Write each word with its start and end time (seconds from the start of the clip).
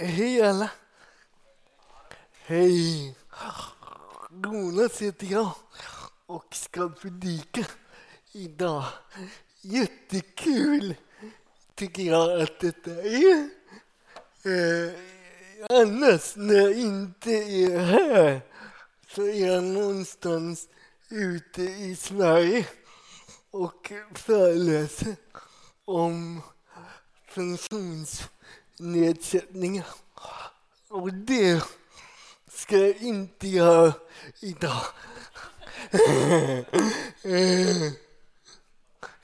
Hej 0.00 0.42
alla! 0.42 0.70
Hej! 2.32 3.16
Jonas 4.44 5.02
heter 5.02 5.26
jag 5.26 5.50
och 6.26 6.54
ska 6.54 6.88
predika 6.88 7.66
idag. 8.32 8.84
Jättekul 9.60 10.94
tycker 11.74 12.02
jag 12.02 12.40
att 12.40 12.60
detta 12.60 12.90
är. 12.90 13.48
Eh, 14.44 14.94
annars 15.70 16.36
när 16.36 16.54
jag 16.54 16.78
inte 16.78 17.30
är 17.30 17.78
här 17.78 18.40
så 19.08 19.22
är 19.22 19.46
jag 19.46 19.64
någonstans 19.64 20.68
ute 21.08 21.62
i 21.62 21.96
Sverige 21.96 22.66
och 23.50 23.92
föreläser 24.14 25.16
om 25.84 26.42
funktions 27.28 28.28
nedsättningar. 28.80 29.86
Och 30.88 31.14
det 31.14 31.64
ska 32.48 32.76
jag 32.76 32.96
inte 32.96 33.48
göra 33.48 33.92
idag. 34.40 34.82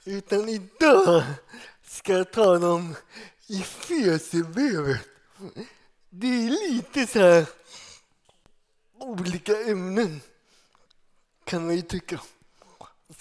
Utan 0.05 0.49
idag 0.49 1.25
ska 1.87 2.13
jag 2.13 2.33
tala 2.33 2.73
om 2.73 2.97
i 3.47 3.61
Efesierbrevet. 3.61 5.01
Det 6.11 6.27
är 6.27 6.51
lite 6.71 7.07
så 7.07 7.19
här 7.19 7.47
olika 8.99 9.61
ämnen 9.61 10.21
kan 11.45 11.67
man 11.67 11.77
ju 11.77 11.83
tycka. 11.83 12.21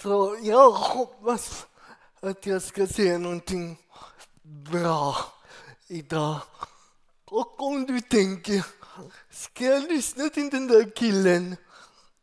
Så 0.02 0.38
jag 0.42 0.70
hoppas 0.70 1.66
att 2.20 2.46
jag 2.46 2.62
ska 2.62 2.86
säga 2.86 3.18
någonting 3.18 3.78
bra 4.42 5.16
idag. 5.88 6.40
Och 7.24 7.62
om 7.62 7.86
du 7.86 8.00
tänker, 8.00 8.66
ska 9.30 9.64
jag 9.64 9.82
lyssna 9.82 10.28
till 10.28 10.50
den 10.50 10.66
där 10.66 10.96
killen? 10.96 11.56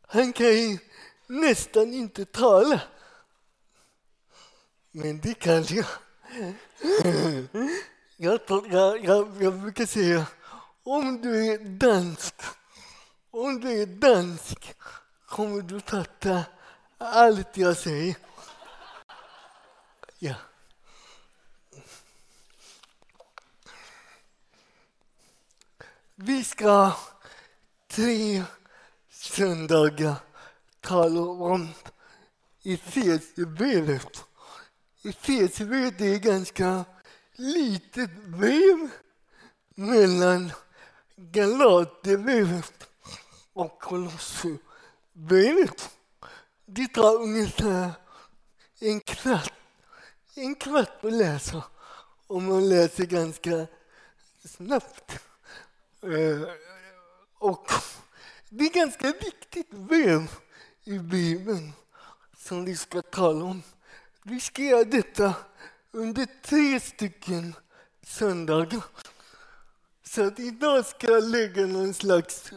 Han 0.06 0.32
kan 0.32 0.46
ju 0.46 0.78
nästan 1.26 1.92
inte 1.92 2.24
tala. 2.24 2.80
Men 4.90 5.20
det 5.20 5.34
kan 5.34 5.64
jag. 5.64 5.86
Jag, 8.16 8.40
jag, 8.70 9.04
jag, 9.04 9.42
jag 9.42 9.60
brukar 9.60 9.86
säga, 9.86 10.26
om 10.82 11.20
du 11.20 11.52
är 11.52 11.58
dansk, 11.58 12.34
om 13.30 13.60
du 13.60 13.82
är 13.82 13.86
dansk 13.86 14.74
kommer 15.26 15.62
du 15.62 15.80
fatta 15.80 16.44
allt 16.98 17.56
jag 17.56 17.76
säger. 17.76 18.16
Ja. 20.18 20.34
Vi 26.24 26.44
ska 26.44 26.92
tre 27.90 28.42
söndagar 29.10 30.14
tala 30.80 31.20
om 31.20 31.68
Efesierbrevet. 32.64 34.24
Efesierbrevet 35.04 36.00
är 36.00 36.16
ett 36.16 36.22
ganska 36.22 36.84
litet 37.32 38.10
brev 38.26 38.90
mellan 39.74 40.52
Galaterbrevet 41.16 42.88
och 43.52 43.80
Kolosserbrevet. 43.80 45.90
Det 46.66 46.86
tar 46.86 47.14
ungefär 47.14 47.90
en 48.80 49.00
kvart, 49.00 49.52
en 50.34 50.54
kvart 50.54 51.04
att 51.04 51.12
läsa 51.12 51.64
om 52.26 52.44
man 52.44 52.68
läser 52.68 53.04
ganska 53.04 53.66
snabbt. 54.44 55.18
Eh, 56.02 56.48
och 57.38 57.66
det 58.48 58.64
är 58.64 58.72
ganska 58.72 59.06
viktigt 59.06 59.70
brev 59.70 60.30
i 60.84 60.98
Bibeln 60.98 61.72
som 62.36 62.64
vi 62.64 62.76
ska 62.76 63.02
tala 63.02 63.44
om. 63.44 63.62
Vi 64.22 64.40
ska 64.40 64.62
göra 64.62 64.84
detta 64.84 65.34
under 65.90 66.26
tre 66.42 66.80
stycken 66.80 67.54
söndagar. 68.02 68.82
Så 70.02 70.26
att 70.26 70.38
idag 70.38 70.86
ska 70.86 71.10
jag 71.10 71.24
lägga 71.24 71.66
någon 71.66 71.94
slags 71.94 72.52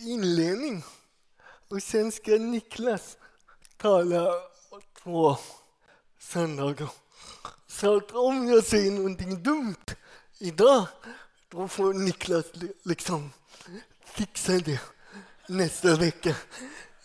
inledning 0.00 0.84
och 1.68 1.82
sen 1.82 2.12
ska 2.12 2.30
Niklas 2.30 3.16
tala 3.76 4.28
två 5.02 5.36
söndagar. 6.18 6.90
Så 7.66 7.96
att 7.96 8.10
om 8.10 8.48
jag 8.48 8.64
säger 8.64 8.90
någonting 8.90 9.42
dumt 9.42 9.86
idag 10.38 10.86
då 11.54 11.68
får 11.68 11.94
Niklas 11.94 12.46
liksom 12.82 13.32
fixa 14.04 14.52
det 14.52 14.80
nästa 15.46 15.96
vecka. 15.96 16.36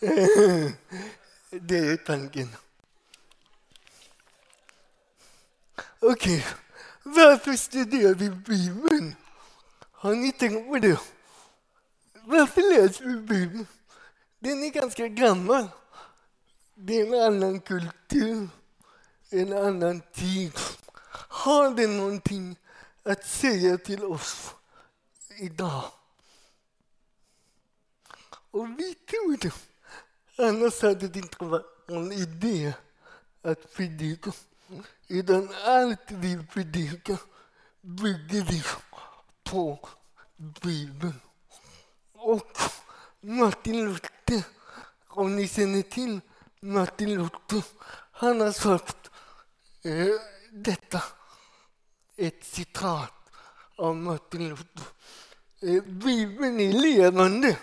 Det 1.50 1.78
är 1.78 1.96
tanken. 1.96 2.48
Okej, 6.00 6.38
okay. 6.38 6.42
varför 7.02 7.52
studerar 7.52 8.14
vi 8.14 8.30
Bibeln? 8.30 9.14
Har 9.92 10.14
ni 10.14 10.32
tänkt 10.32 10.68
på 10.68 10.78
det? 10.78 11.00
Varför 12.24 12.60
läser 12.60 13.04
vi 13.04 13.16
Bibeln? 13.16 13.66
Den 14.38 14.62
är 14.62 14.70
ganska 14.70 15.08
gammal. 15.08 15.68
Det 16.74 17.00
är 17.00 17.06
en 17.06 17.34
annan 17.34 17.60
kultur, 17.60 18.48
en 19.30 19.52
annan 19.52 20.02
tid. 20.12 20.52
Har 21.28 21.70
den 21.70 21.96
någonting 21.96 22.56
att 23.02 23.26
säga 23.26 23.78
till 23.78 24.04
oss 24.04 24.54
idag? 25.38 25.84
Och 28.50 28.66
vi 28.78 28.94
tror 28.94 29.36
det. 29.36 29.54
Annars 30.38 30.82
hade 30.82 31.08
det 31.08 31.18
inte 31.18 31.44
varit 31.44 31.88
någon 31.88 32.12
idé 32.12 32.72
att 33.42 33.72
predika. 33.74 34.32
Utan 35.08 35.48
allt 35.64 36.10
vi 36.10 36.46
predikar 36.46 37.18
bygger 37.80 38.44
vi 38.44 38.62
på 39.44 39.88
Bibeln. 40.36 41.20
Och 42.12 42.58
Martin 43.20 43.84
Luther, 43.84 44.42
om 45.08 45.36
ni 45.36 45.48
känner 45.48 45.82
till 45.82 46.20
Martin 46.60 47.14
Luther, 47.14 47.64
han 48.12 48.40
har 48.40 48.52
sagt 48.52 49.10
eh, 49.82 50.06
detta, 50.52 51.02
ett 52.20 52.44
citat 52.44 53.12
av 53.76 53.96
Martin 53.96 54.48
Luther. 54.48 54.84
Eh, 55.60 55.82
Bibeln 55.82 56.60
är 56.60 56.72
levande. 56.72 57.56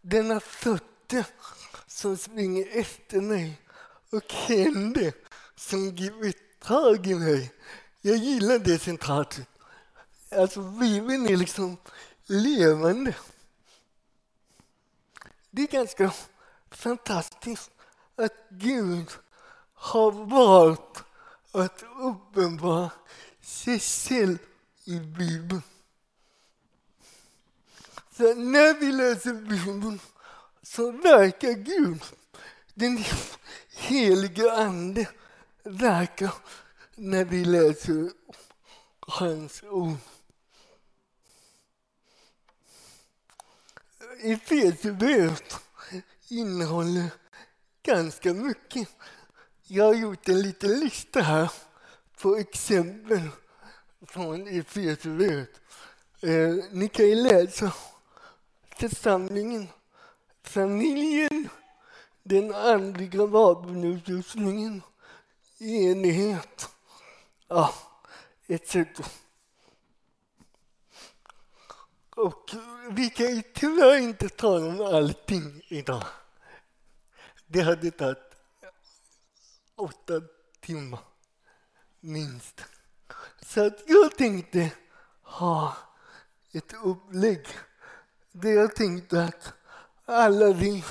Den 0.00 0.30
har 0.30 0.40
fötter 0.40 1.26
som 1.86 2.16
springer 2.16 2.66
efter 2.72 3.20
mig 3.20 3.60
och 4.10 4.32
händer 4.32 5.12
som 5.54 5.94
gripit 5.94 6.60
tag 6.60 7.06
i 7.06 7.14
mig. 7.14 7.52
Jag 8.00 8.16
gillar 8.16 8.58
det 8.58 8.78
citatet. 8.78 9.48
Alltså, 10.30 10.62
Bibeln 10.62 11.26
är 11.26 11.36
liksom 11.36 11.76
levande. 12.26 13.14
Det 15.50 15.62
är 15.62 15.66
ganska 15.66 16.12
fantastiskt 16.70 17.70
att 18.16 18.48
Gud 18.50 19.08
har 19.74 20.10
valt 20.10 21.04
att 21.52 21.84
uppenbara 21.98 22.90
sig 23.40 23.80
själv 23.80 24.38
i 24.84 25.00
Bibeln. 25.00 25.62
Så 28.10 28.34
när 28.34 28.80
vi 28.80 28.92
läser 28.92 29.32
Bibeln 29.32 30.00
så 30.62 30.90
verkar 30.90 31.52
Gud, 31.52 32.02
den 32.74 33.04
helige 33.70 34.52
Ande, 34.52 35.08
verkar 35.62 36.34
när 36.94 37.24
vi 37.24 37.44
läser 37.44 38.10
hans 39.00 39.62
ord. 39.62 39.96
Efesierbrevet 44.20 45.54
innehåller 46.28 47.10
ganska 47.82 48.34
mycket. 48.34 48.88
Jag 49.70 49.84
har 49.84 49.94
gjort 49.94 50.28
en 50.28 50.42
liten 50.42 50.80
lista 50.80 51.20
här 51.20 51.52
på 52.22 52.36
exempel 52.36 53.20
från 54.06 54.48
Efesierbrevet. 54.48 55.60
Eh, 56.22 56.54
ni 56.70 56.88
kan 56.88 57.06
ju 57.06 57.14
läsa 57.14 57.72
församlingen, 58.76 59.68
familjen, 60.42 61.48
den 62.22 62.54
andliga 62.54 63.26
vapenutrustningen, 63.26 64.82
enighet, 65.58 66.68
ja, 67.48 67.74
etc. 68.46 68.76
Och 72.10 72.50
vi 72.90 73.10
kan 73.10 73.36
ju 73.36 73.42
tyvärr 73.54 73.98
inte 73.98 74.28
tala 74.28 74.66
om 74.66 74.94
allting 74.94 75.62
idag. 75.68 76.04
Det 77.46 77.60
hade 77.60 77.90
tagit 77.90 78.27
åtta 79.78 80.22
timmar, 80.60 81.00
minst. 82.00 82.64
Så 83.42 83.66
att 83.66 83.82
jag 83.86 84.16
tänkte 84.16 84.72
ha 85.22 85.76
ett 86.52 86.74
upplägg 86.82 87.46
där 88.32 88.50
jag 88.50 88.76
tänkte 88.76 89.24
att 89.24 89.52
alla 90.04 90.52
vi, 90.52 90.84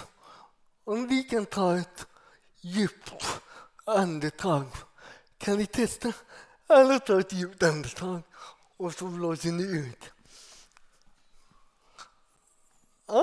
om 0.84 1.08
vi 1.08 1.24
kan 1.24 1.46
ta 1.46 1.78
ett 1.78 2.08
djupt 2.62 3.42
andetag, 3.86 4.66
kan 5.38 5.58
vi 5.58 5.66
testa? 5.66 6.14
Alla 6.68 7.00
tar 7.00 7.20
ett 7.20 7.34
djupt 7.34 7.64
andetag 7.64 8.22
och 8.78 8.94
så 8.94 9.06
blåser 9.06 9.52
ni 9.52 9.64
ut. 9.64 10.12
Ah, 13.06 13.22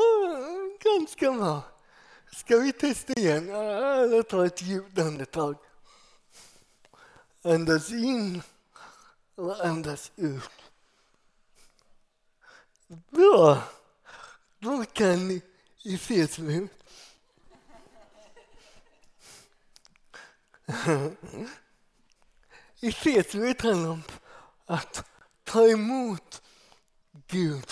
ganska 0.81 1.33
bra. 1.33 1.63
Ska 2.35 2.59
vi 2.59 2.73
testa 2.73 3.13
igen? 3.13 3.49
Jag 3.49 4.29
tar 4.29 4.45
ett 4.45 4.63
djupt 4.63 4.99
andetag. 4.99 5.57
Andas 7.43 7.91
in 7.91 8.43
och 9.35 9.67
andas 9.67 10.13
ut. 10.17 10.51
Bra! 13.11 13.63
Då 14.59 14.85
kan 14.85 15.29
ni 15.29 15.43
i 15.83 15.99
nu. 16.39 16.69
I 22.81 22.93
fesmut 22.93 23.61
handlar 23.61 23.91
om 23.91 24.03
att 24.67 25.05
ta 25.45 25.69
emot 25.69 26.43
Gud. 27.27 27.71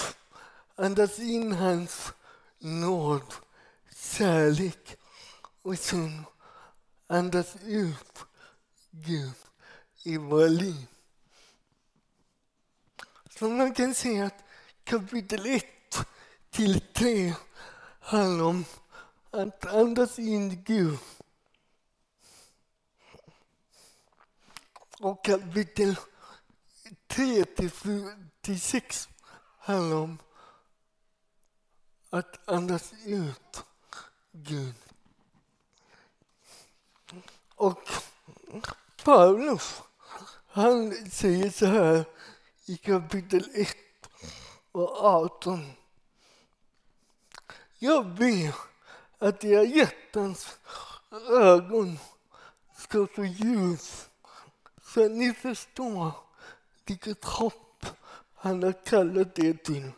Andas 0.77 1.19
in 1.19 1.53
hans 1.53 2.13
nåd, 2.59 3.35
kärlek 4.03 4.97
och 5.63 5.79
som 5.79 6.25
andas 7.07 7.57
ut 7.63 8.25
Gud 8.91 9.33
i 10.03 10.17
våra 10.17 10.47
liv. 10.47 10.87
Så 13.31 13.49
man 13.49 13.75
kan 13.75 13.95
säga 13.95 14.27
att 14.27 14.45
kapitel 14.85 15.47
1 15.47 15.65
till 16.51 16.81
3 16.81 17.35
handlar 18.01 18.45
om 18.45 18.65
att 19.31 19.67
andas 19.67 20.19
in 20.19 20.65
Gud. 20.65 20.99
Och 25.01 25.25
kapitel 25.25 25.97
3 27.07 27.45
till 28.41 28.61
6 28.61 29.09
handlar 29.59 29.97
om 29.97 30.19
att 32.11 32.49
andas 32.49 32.93
ut 33.05 33.65
Gud. 34.33 34.75
Och 37.55 37.89
Paulus, 39.05 39.83
han 40.47 41.11
säger 41.11 41.51
så 41.51 41.67
här 41.67 42.05
i 42.67 42.77
kapitel 42.77 43.51
1 43.55 43.77
och 44.73 45.05
18. 45.05 45.73
Jag 47.79 48.15
ber 48.15 48.55
att 49.19 49.45
era 49.45 49.63
hjärtans 49.63 50.59
ögon 51.31 51.99
ska 52.77 53.07
få 53.07 53.25
ljus 53.25 54.09
så 54.83 55.05
att 55.05 55.11
ni 55.11 55.35
förstår 55.35 56.13
vilket 56.87 57.25
hopp 57.25 57.87
han 58.35 58.63
har 58.63 58.85
kallat 58.85 59.39
er 59.39 59.55
till. 59.55 59.91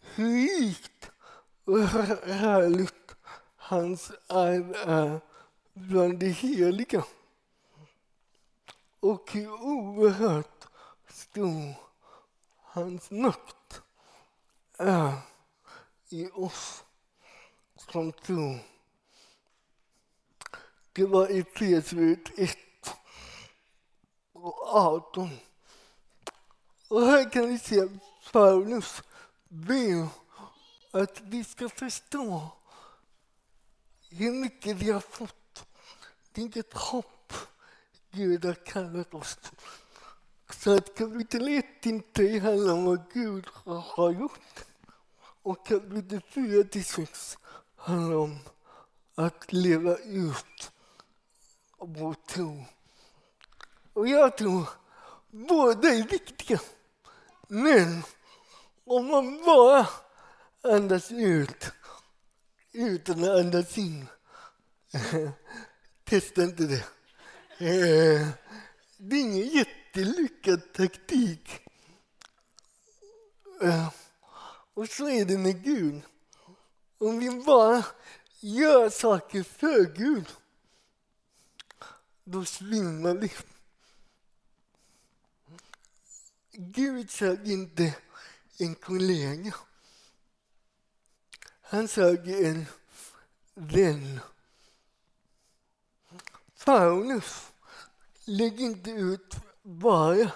Hur 0.00 0.60
rikt 0.60 1.10
och 1.64 1.78
härligt 1.78 3.03
hans 3.74 4.12
arv 4.26 4.74
är 4.86 5.20
bland 5.72 6.18
de 6.18 6.26
heliga 6.26 7.04
och 9.00 9.32
hur 9.32 9.52
oerhört 9.52 10.64
stor 11.08 11.74
hans 12.62 13.10
makt 13.10 13.82
är 14.78 15.14
i 16.08 16.30
oss 16.30 16.84
som 17.76 18.12
tror. 18.12 18.58
Det 20.92 21.06
var 21.06 21.30
i 21.30 21.38
Efesierbrevet 21.38 22.38
1 22.38 22.58
och 24.32 24.74
18. 24.74 25.30
Och 26.88 27.00
här 27.00 27.30
kan 27.30 27.48
vi 27.48 27.58
se 27.58 27.88
Paulus 28.32 29.02
ber 29.48 30.08
att 30.90 31.20
vi 31.20 31.44
ska 31.44 31.68
förstå 31.68 32.50
hur 34.16 34.32
mycket 34.32 34.76
vi 34.76 34.90
har 34.90 35.00
fått, 35.00 35.66
vilket 36.34 36.72
hopp 36.72 37.32
Gud 38.10 38.44
har 38.44 38.54
kallat 38.54 39.14
oss 39.14 39.36
till. 39.36 39.56
Så 40.50 40.76
att 40.76 40.94
kapitel 40.94 41.48
1 41.48 41.86
inte 41.86 42.38
handlar 42.38 42.72
om 42.72 42.84
vad 42.84 43.12
Gud 43.12 43.46
har 43.64 44.12
gjort. 44.12 44.64
Och 45.42 45.66
kapitel 45.66 46.20
4 46.28 46.64
till 46.64 46.84
6 46.84 47.38
handlar 47.76 48.16
om 48.16 48.38
att 49.14 49.52
leva 49.52 49.96
ut 49.96 50.72
vår 51.78 52.14
tro. 52.14 52.64
Och 53.92 54.08
jag 54.08 54.36
tror 54.36 54.68
båda 55.30 55.88
är 55.88 56.02
viktiga. 56.02 56.60
Men 57.48 58.02
om 58.84 59.06
man 59.06 59.44
bara 59.44 59.88
andas 60.62 61.12
ut 61.12 61.72
utan 62.74 63.24
att 63.24 63.30
andas 63.30 63.78
in, 63.78 64.06
testa 66.04 66.42
inte 66.42 66.62
det. 66.66 66.84
Eh, 67.58 68.28
det 68.96 69.16
är 69.16 69.20
ingen 69.20 69.48
jättelyckad 69.48 70.72
taktik. 70.72 71.60
Eh, 73.62 73.92
och 74.74 74.88
så 74.88 75.08
är 75.08 75.24
det 75.24 75.38
med 75.38 75.64
Gud. 75.64 76.02
Om 76.98 77.18
vi 77.18 77.30
bara 77.30 77.84
gör 78.40 78.90
saker 78.90 79.42
för 79.42 79.94
Gud, 79.94 80.28
då 82.24 82.44
svimmar 82.44 83.14
vi. 83.14 83.32
Gud 86.52 87.10
sög 87.10 87.48
inte 87.48 87.94
en 88.58 88.74
kollega. 88.74 89.54
Han 91.74 91.88
såg 91.88 92.28
en 92.28 92.66
vän. 93.54 94.20
Paulus 96.64 97.52
lägger 98.24 98.64
inte 98.64 98.90
ut 98.90 99.36
bara 99.62 100.30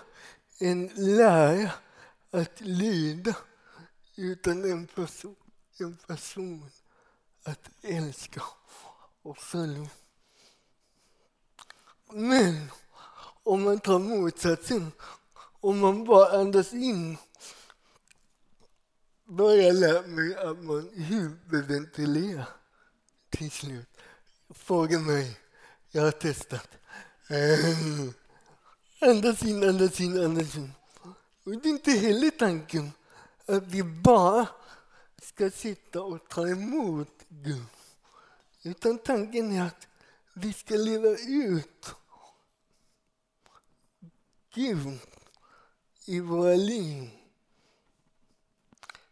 en 0.59 0.87
lära 0.95 1.73
att 2.31 2.61
lyda 2.61 3.37
utan 4.17 4.71
en 4.71 4.87
person, 4.87 5.37
en 5.79 5.97
person 5.97 6.71
att 7.43 7.71
älska 7.83 8.43
och 9.23 9.39
följa. 9.39 9.89
Men 12.13 12.71
om 13.43 13.63
man 13.63 13.81
tar 13.81 13.99
motsatsen, 13.99 14.93
om 15.61 15.79
man 15.79 16.05
bara 16.05 16.41
andas 16.41 16.73
in 16.73 17.19
då 19.31 19.49
har 19.49 19.55
jag 19.55 19.75
lärt 19.77 20.07
mig 20.07 20.37
att 20.37 20.59
man 20.59 20.91
hyperventilerar 20.95 22.49
till 23.31 23.51
slut. 23.51 23.89
Fråga 24.51 24.99
mig, 24.99 25.41
jag 25.91 26.03
har 26.03 26.11
testat. 26.11 26.69
Eh, 27.29 28.09
andas 29.11 29.43
in, 29.43 29.69
andas 29.69 30.01
in, 30.01 30.25
andas 30.25 30.57
in. 30.57 30.73
Och 31.45 31.53
det 31.53 31.69
är 31.69 31.71
inte 31.71 31.91
heller 31.91 32.31
tanken 32.31 32.93
att 33.47 33.67
vi 33.67 33.83
bara 33.83 34.47
ska 35.23 35.51
sitta 35.51 36.03
och 36.03 36.29
ta 36.29 36.49
emot 36.49 37.25
Gud. 37.29 37.67
Utan 38.63 38.99
tanken 38.99 39.53
är 39.53 39.63
att 39.63 39.87
vi 40.35 40.53
ska 40.53 40.75
leva 40.75 41.09
ut 41.29 41.95
Gud 44.55 44.99
i 46.05 46.21
våra 46.21 46.55
liv 46.55 47.11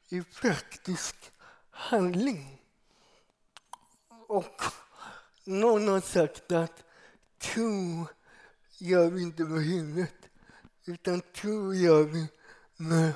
i 0.09 0.23
praktisk 0.23 1.33
handling. 1.71 2.63
Och 4.29 4.63
någon 5.45 5.89
har 5.89 6.01
sagt 6.01 6.53
att 6.53 6.85
tro 7.39 8.07
gör 8.79 9.11
vi 9.11 9.23
inte 9.23 9.43
med 9.45 9.65
huvudet 9.65 10.15
utan 10.85 11.21
tro 11.21 11.75
gör 11.75 12.03
vi 12.03 12.29
med 12.77 13.13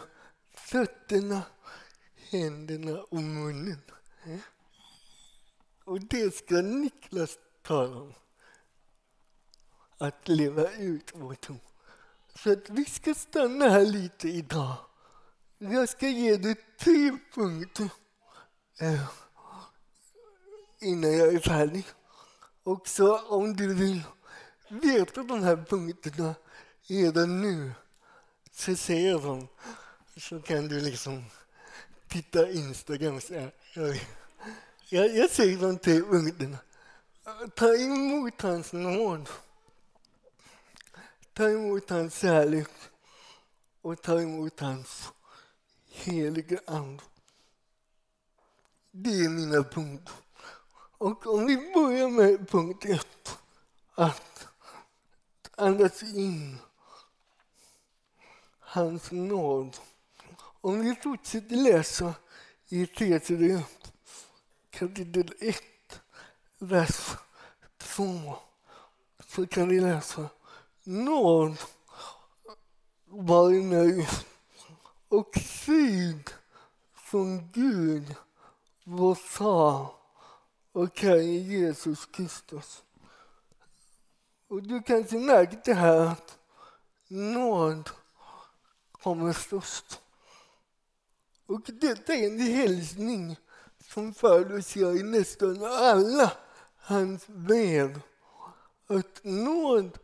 fötterna, 0.55 1.43
händerna 2.31 3.03
och 3.03 3.23
munnen. 3.23 3.83
Och 5.85 6.01
det 6.01 6.35
ska 6.35 6.55
Niklas 6.55 7.39
tala 7.63 7.97
om. 7.97 8.15
Att 9.99 10.29
leva 10.29 10.73
ut 10.73 11.11
vår 11.15 11.35
tro. 11.35 11.57
Så 12.35 12.53
att 12.53 12.71
vi 12.71 12.85
ska 12.85 13.15
stanna 13.15 13.69
här 13.69 13.85
lite 13.85 14.29
idag. 14.29 14.77
Jag 15.63 15.89
ska 15.89 16.09
ge 16.09 16.37
dig 16.37 16.55
tre 16.79 17.19
punkter 17.35 17.89
eh, 18.81 19.11
innan 20.81 21.17
jag 21.17 21.35
är 21.35 21.39
färdig. 21.39 21.85
Och 22.63 22.89
så 22.89 23.19
om 23.19 23.57
du 23.57 23.75
vill 23.75 24.03
veta 24.69 25.23
de 25.23 25.43
här 25.43 25.65
punkterna 25.69 26.35
redan 26.83 27.41
nu 27.41 27.73
så 28.53 28.77
säger 28.77 29.19
dem. 29.19 29.49
så 30.17 30.41
kan 30.41 30.69
du 30.69 30.81
liksom 30.81 31.25
titta 32.09 32.51
Instagram 32.51 33.17
och 33.17 33.23
säga, 33.23 33.51
jag, 34.89 35.17
jag 35.17 35.31
säger 35.31 35.77
tre 35.77 36.01
punkterna. 36.01 36.59
ta 37.55 37.75
emot 37.75 38.43
hans 38.43 38.73
nåd. 38.73 39.29
Ta 41.33 41.49
emot 41.49 41.91
hans 41.91 42.19
kärlek 42.19 42.69
och 43.83 44.03
ta 44.03 44.21
emot 44.21 44.61
hans 44.61 45.13
helige 46.01 46.61
Ande. 46.67 47.03
Det 48.91 49.11
är 49.11 49.29
mina 49.29 49.65
punkter. 49.65 50.15
Och 50.99 51.27
om 51.27 51.47
vi 51.47 51.73
börjar 51.75 52.09
med 52.09 52.49
punkt 52.49 52.85
ett, 52.85 53.39
att 53.95 54.49
andas 55.57 56.03
in 56.03 56.59
hans 58.59 59.11
nåd. 59.11 59.77
Om 60.61 60.81
vi 60.81 60.95
fortsätter 61.03 61.57
läsa 61.57 62.15
i 62.69 62.83
Efesierbrevet 62.83 63.93
kapitel 64.71 65.33
1, 65.41 65.57
vers 66.59 67.17
2 67.79 68.37
så 69.27 69.47
kan 69.47 69.69
vi 69.69 69.81
läsa 69.81 70.29
nåd 70.85 71.57
var 73.07 73.51
mig 73.51 74.09
och 75.11 75.37
frid 75.37 76.31
från 76.95 77.51
Gud, 77.53 78.15
vår 78.85 79.15
far 79.15 79.95
och 80.73 81.01
Herre 81.01 81.25
Jesus 81.25 82.07
Kristus. 82.07 82.83
Och 84.49 84.63
du 84.63 84.83
kanske 84.83 85.19
märkte 85.19 85.75
här 85.75 86.07
att 86.07 86.39
nåd 87.09 87.91
kommer 88.93 89.33
först. 89.33 90.01
Och 91.47 91.61
detta 91.61 92.15
är 92.15 92.27
en 92.27 92.39
hälsning 92.39 93.37
som 93.93 94.15
Paulus 94.15 94.77
gör 94.77 94.97
i 94.97 95.03
nästan 95.03 95.65
alla 95.65 96.33
hans 96.77 97.27
brev. 97.27 98.01
Att 98.87 99.25
nåd 99.25 99.99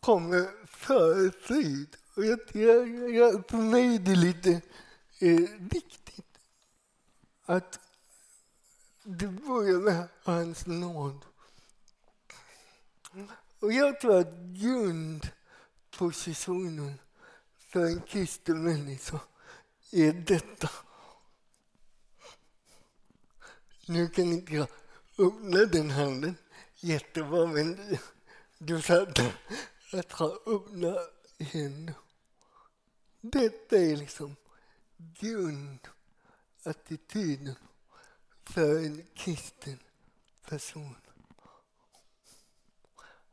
kommer 0.00 0.66
före 0.66 1.30
frid. 1.30 1.97
Och 2.18 2.26
jag, 2.26 2.40
jag, 2.52 3.10
jag, 3.14 3.48
för 3.48 3.56
mig 3.56 3.94
är 3.94 3.98
det 3.98 4.16
lite 4.16 4.60
eh, 5.18 5.50
viktigt 5.58 6.38
att 7.44 7.80
det 9.02 9.26
börjar 9.26 9.78
med 9.78 10.08
hans 10.22 10.66
nåd. 10.66 11.24
Och 13.60 13.72
jag 13.72 14.00
tror 14.00 14.18
att 14.18 14.34
grundpositionen 15.92 17.00
för 17.58 17.84
en 17.84 18.00
kristen 18.00 18.62
människa 18.62 19.20
är 19.92 20.12
detta. 20.12 20.70
Nu 23.86 24.08
kan 24.08 24.24
inte 24.24 24.54
jag 24.54 24.68
öppna 25.18 25.64
den 25.64 25.90
handen 25.90 26.36
jättebra, 26.76 27.46
men 27.46 27.98
du 28.58 28.82
sa 28.82 29.06
att 29.92 30.12
ha 30.12 30.38
öppna 30.46 30.96
händer. 31.38 31.94
Detta 33.20 33.76
är 33.76 33.96
liksom 33.96 34.36
grundattityden 34.96 37.54
för 38.44 38.84
en 38.84 39.06
kristen 39.14 39.78
person. 40.48 40.96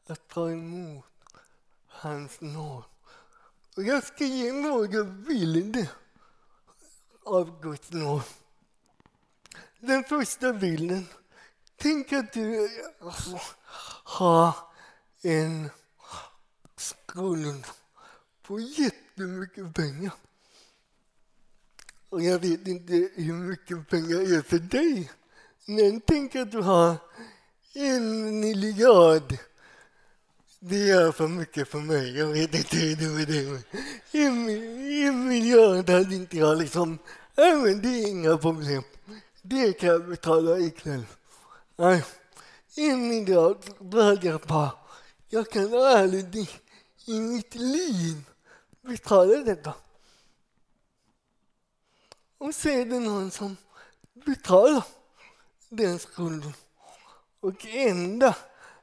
Att 0.08 0.28
ta 0.28 0.52
emot 0.52 1.06
hans 1.88 2.42
nåd. 2.42 2.84
Och 3.76 3.84
jag 3.84 4.04
ska 4.04 4.26
ge 4.26 4.52
några 4.52 5.04
bilder 5.04 5.88
av 7.24 7.62
Guds 7.62 7.92
nåd. 7.92 8.24
Den 9.80 10.04
första 10.04 10.54
bilden. 10.54 11.08
Tänk 11.76 12.14
att 12.14 12.34
du 12.34 12.70
alltså, 13.02 13.40
har 14.04 14.56
en 15.22 15.70
skuld 16.76 17.68
på 18.42 18.60
jättemycket 19.16 19.74
pengar. 19.74 20.12
Och 22.10 22.22
jag 22.22 22.40
vet 22.40 22.68
inte 22.68 23.10
hur 23.16 23.34
mycket 23.34 23.90
pengar 23.90 24.38
är 24.38 24.42
för 24.42 24.60
dig. 24.60 25.12
Men 25.66 26.02
tänk 26.02 26.36
att 26.36 26.52
du 26.52 26.62
har 26.62 26.96
en 27.74 28.40
miljard. 28.40 29.38
Det 30.60 30.92
är 30.92 31.12
för 31.12 31.28
mycket 31.28 31.68
för 31.68 31.80
mig. 31.80 32.18
Jag 32.18 32.28
vet 32.28 32.54
inte 32.54 32.78
hur 32.78 33.26
det 33.26 33.38
är 33.38 33.52
det. 33.52 33.64
En, 34.12 34.50
en 35.08 35.28
miljard 35.28 35.90
hade 35.90 36.16
inte 36.16 36.38
jag 36.38 36.58
liksom. 36.58 37.00
Nej, 37.36 37.56
men 37.56 37.82
det 37.82 37.88
är 37.88 38.08
inga 38.08 38.38
problem. 38.38 38.84
Det 39.42 39.74
kan 39.74 39.90
jag 39.90 40.08
betala 40.08 40.60
ikväll. 40.60 41.06
Nej, 41.78 42.04
en 42.76 43.08
miljard, 43.08 43.58
då 43.80 44.02
hade 44.02 44.28
jag 44.28 44.42
bara, 44.42 44.72
jag 45.30 45.50
kan 45.52 45.74
aldrig 45.74 46.50
i 47.06 47.20
mitt 47.20 47.56
liv 47.56 48.24
betala 48.86 49.44
detta. 49.44 49.74
Och 52.38 52.56
så 52.56 52.70
är 52.70 52.86
det 52.86 53.00
någon 53.00 53.32
som 53.32 53.58
betalar 54.14 54.84
den 55.70 56.00
skulden. 56.00 56.54
Och 57.40 57.66
enda 57.66 58.36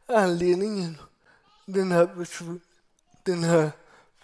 anledningen 0.07 0.99
den 1.67 1.93
här, 1.93 2.07
person, 2.07 2.61
den 3.23 3.45
här 3.45 3.73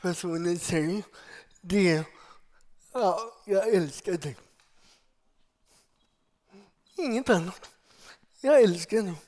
personen 0.01 0.59
säger 0.59 1.03
det 1.61 1.89
är 1.89 2.05
ja, 2.93 3.35
jag 3.45 3.69
älskar 3.69 4.13
dig. 4.13 4.37
Inget 6.97 7.29
annat. 7.31 7.71
Jag 8.41 8.63
älskar 8.63 9.03
dig. 9.03 9.23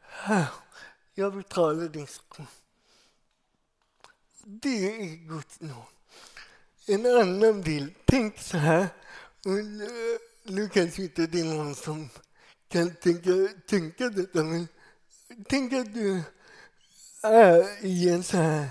Här, 0.00 0.46
jag 1.14 1.34
betalar 1.34 1.88
din 1.88 2.06
skuld. 2.06 2.48
Det 4.44 5.00
är 5.00 5.16
Guds 5.16 5.60
nåd. 5.60 5.95
En 6.88 7.06
annan 7.06 7.62
bild. 7.62 7.94
Tänk 8.04 8.38
så 8.38 8.56
här. 8.56 8.80
Eh, 8.80 8.88
nu 10.42 10.68
kanske 10.68 11.02
inte 11.02 11.26
det 11.26 11.40
är 11.40 11.44
någon 11.44 11.74
som 11.74 12.08
kan 12.68 12.94
tänka, 12.94 13.30
tänka 13.66 14.08
detta, 14.08 14.44
men 14.44 14.68
tänk 15.48 15.72
att 15.72 15.94
du 15.94 16.22
är 17.22 17.84
i 17.84 18.08
en 18.08 18.22
sån 18.22 18.40
här 18.40 18.68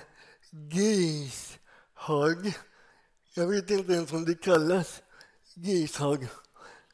grishag. 0.51 2.53
Jag 3.33 3.47
vet 3.47 3.69
inte 3.69 3.93
ens 3.93 4.11
om 4.11 4.25
det 4.25 4.41
kallas 4.41 5.01
grishag. 5.55 6.27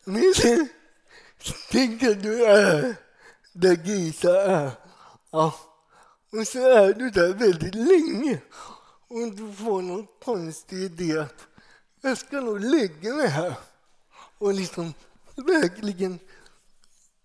Men 0.03 0.33
tänk 1.71 2.03
att 2.03 2.23
du 2.23 2.45
är 2.45 2.95
där 3.53 3.75
grisar 3.75 4.35
är. 4.35 4.71
Ja. 5.31 5.55
Och 6.31 6.47
så 6.47 6.69
är 6.69 6.93
du 6.93 7.09
där 7.09 7.33
väldigt 7.33 7.75
länge 7.75 8.41
och 9.11 9.35
du 9.35 9.53
får 9.53 9.81
någon 9.81 10.07
konstig 10.23 10.77
idé 10.77 11.17
att 11.17 11.47
jag 12.01 12.17
ska 12.17 12.41
nog 12.41 12.59
lägga 12.59 13.13
mig 13.15 13.27
här 13.27 13.53
och 14.37 14.53
liksom 14.53 14.93
verkligen 15.35 16.19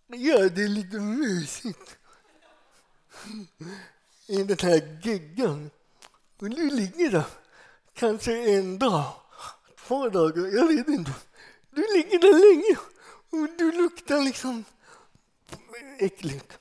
göra 0.06 0.48
det 0.48 0.68
lite 0.68 1.00
mysigt 1.00 1.96
i 4.26 4.42
den 4.42 4.58
här 4.62 5.00
geggan. 5.02 5.70
Och 6.38 6.50
du 6.50 6.70
ligger 6.70 7.10
där, 7.10 7.24
kanske 7.94 8.56
en 8.58 8.78
dag, 8.78 9.12
två 9.86 10.08
dagar, 10.08 10.46
jag 10.46 10.66
vet 10.66 10.88
inte. 10.88 11.12
Du 11.70 11.82
ligger 11.96 12.18
där 12.18 12.54
länge 12.54 12.78
och 13.30 13.58
du 13.58 13.72
luktar 13.72 14.20
liksom 14.20 14.64
äckligt. 15.98 16.58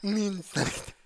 Minst 0.00 0.54
sagt. 0.54 0.97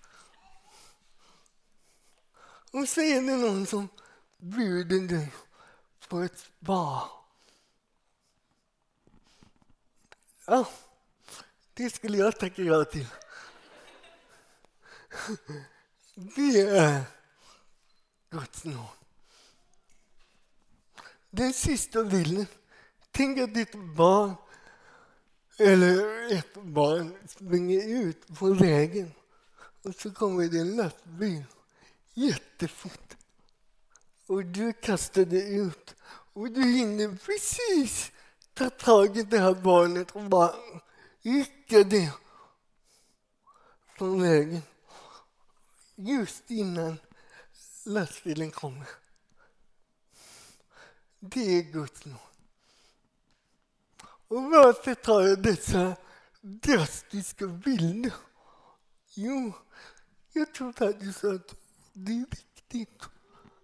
Och 2.73 2.89
så 2.89 3.01
är 3.01 3.21
det 3.21 3.37
någon 3.37 3.65
som 3.65 3.89
bjuder 4.37 5.07
dig 5.07 5.33
på 6.09 6.19
ett 6.19 6.39
spa. 6.39 7.09
Ja, 10.45 10.69
det 11.73 11.89
skulle 11.89 12.17
jag 12.17 12.39
tacka 12.39 12.61
ja 12.61 12.85
till. 12.85 13.07
Det 16.15 16.61
är 16.61 17.03
Guds 18.29 18.63
nåd. 18.63 18.87
Den 21.29 21.53
sista 21.53 22.03
bilden. 22.03 22.47
Tänk 23.11 23.39
att 23.39 23.53
ditt 23.53 23.75
barn 23.95 24.35
eller 25.57 26.31
ett 26.33 26.53
barn 26.53 27.17
springer 27.27 27.87
ut 27.87 28.27
på 28.39 28.53
vägen 28.53 29.11
och 29.83 29.95
så 29.95 30.11
kommer 30.11 30.47
det 30.47 30.59
en 30.59 30.75
lastbil 30.75 31.43
jättefort. 32.13 33.17
Och 34.27 34.45
du 34.45 34.73
kastar 34.73 35.25
dig 35.25 35.55
ut 35.55 35.95
och 36.33 36.51
du 36.51 36.61
hinner 36.61 37.17
precis 37.25 38.11
ta 38.53 38.69
tag 38.69 39.17
i 39.17 39.23
det 39.23 39.39
här 39.39 39.53
barnet 39.53 40.11
och 40.11 40.23
bara 40.23 40.55
rycka 41.21 41.83
det 41.83 42.13
från 43.97 44.21
vägen 44.21 44.61
just 45.95 46.51
innan 46.51 46.97
lastbilen 47.85 48.51
kommer. 48.51 48.87
Det 51.19 51.57
är 51.57 51.61
Guds 51.61 52.05
nåd. 52.05 52.17
Och 54.27 54.43
varför 54.43 54.95
tar 54.95 55.21
jag 55.21 55.43
dessa 55.43 55.95
drastiska 56.41 57.47
bilder? 57.47 58.13
Jo, 59.13 59.53
jag 60.33 60.53
tror 60.53 60.73
faktiskt 60.73 61.23
att 61.23 61.62
det 61.93 62.11
är 62.11 62.25
viktigt 62.29 63.03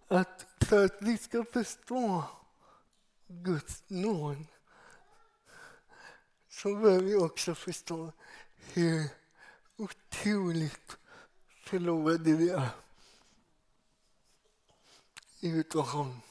att 0.08 0.46
för 0.62 0.86
att 0.86 0.98
vi 1.02 1.18
ska 1.18 1.46
förstå 1.46 2.24
Guds 3.28 3.84
nåd 3.88 4.46
så 6.50 6.76
bör 6.76 7.00
vi 7.00 7.16
också 7.16 7.56
förstå 7.56 8.12
hur 8.56 9.10
otroligt 9.78 10.98
förlorade 11.64 12.34
vi 12.34 12.50
är 12.50 12.70
utan 15.42 15.82
honom. 15.82 16.22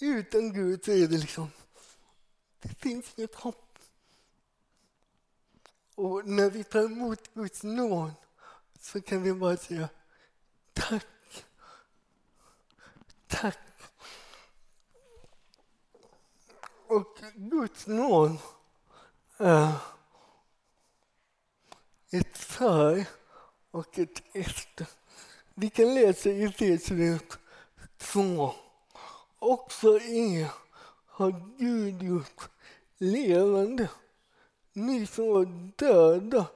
Utan 0.00 0.52
Gud 0.52 0.84
så 0.84 0.90
är 0.90 1.08
det 1.08 1.18
liksom, 1.18 1.50
det 2.60 2.68
finns 2.68 3.12
inget 3.16 3.34
hopp. 3.34 3.78
Och 5.94 6.28
när 6.28 6.50
vi 6.50 6.64
tar 6.64 6.84
emot 6.84 7.34
Guds 7.34 7.62
nåd 7.62 8.12
så 8.80 9.00
kan 9.00 9.22
vi 9.22 9.32
bara 9.32 9.56
säga 9.56 9.88
tack. 10.72 11.44
Tack. 13.26 13.58
Och 16.86 17.18
Guds 17.34 17.86
nåd 17.86 18.36
är 19.36 19.72
ett 22.10 22.38
för 22.38 23.04
och 23.70 23.98
ett 23.98 24.22
efter. 24.32 24.86
Vi 25.54 25.70
kan 25.70 25.94
läsa 25.94 26.30
i 26.30 26.44
Efesierbrevet 26.44 27.38
2. 27.98 28.54
Också 29.38 30.00
er 30.00 30.50
har 31.06 31.56
Gud 31.58 32.02
gjort 32.02 32.50
levande. 32.98 33.90
Ni 34.72 35.06
som 35.06 35.26
var 35.28 35.44
döda 35.76 36.46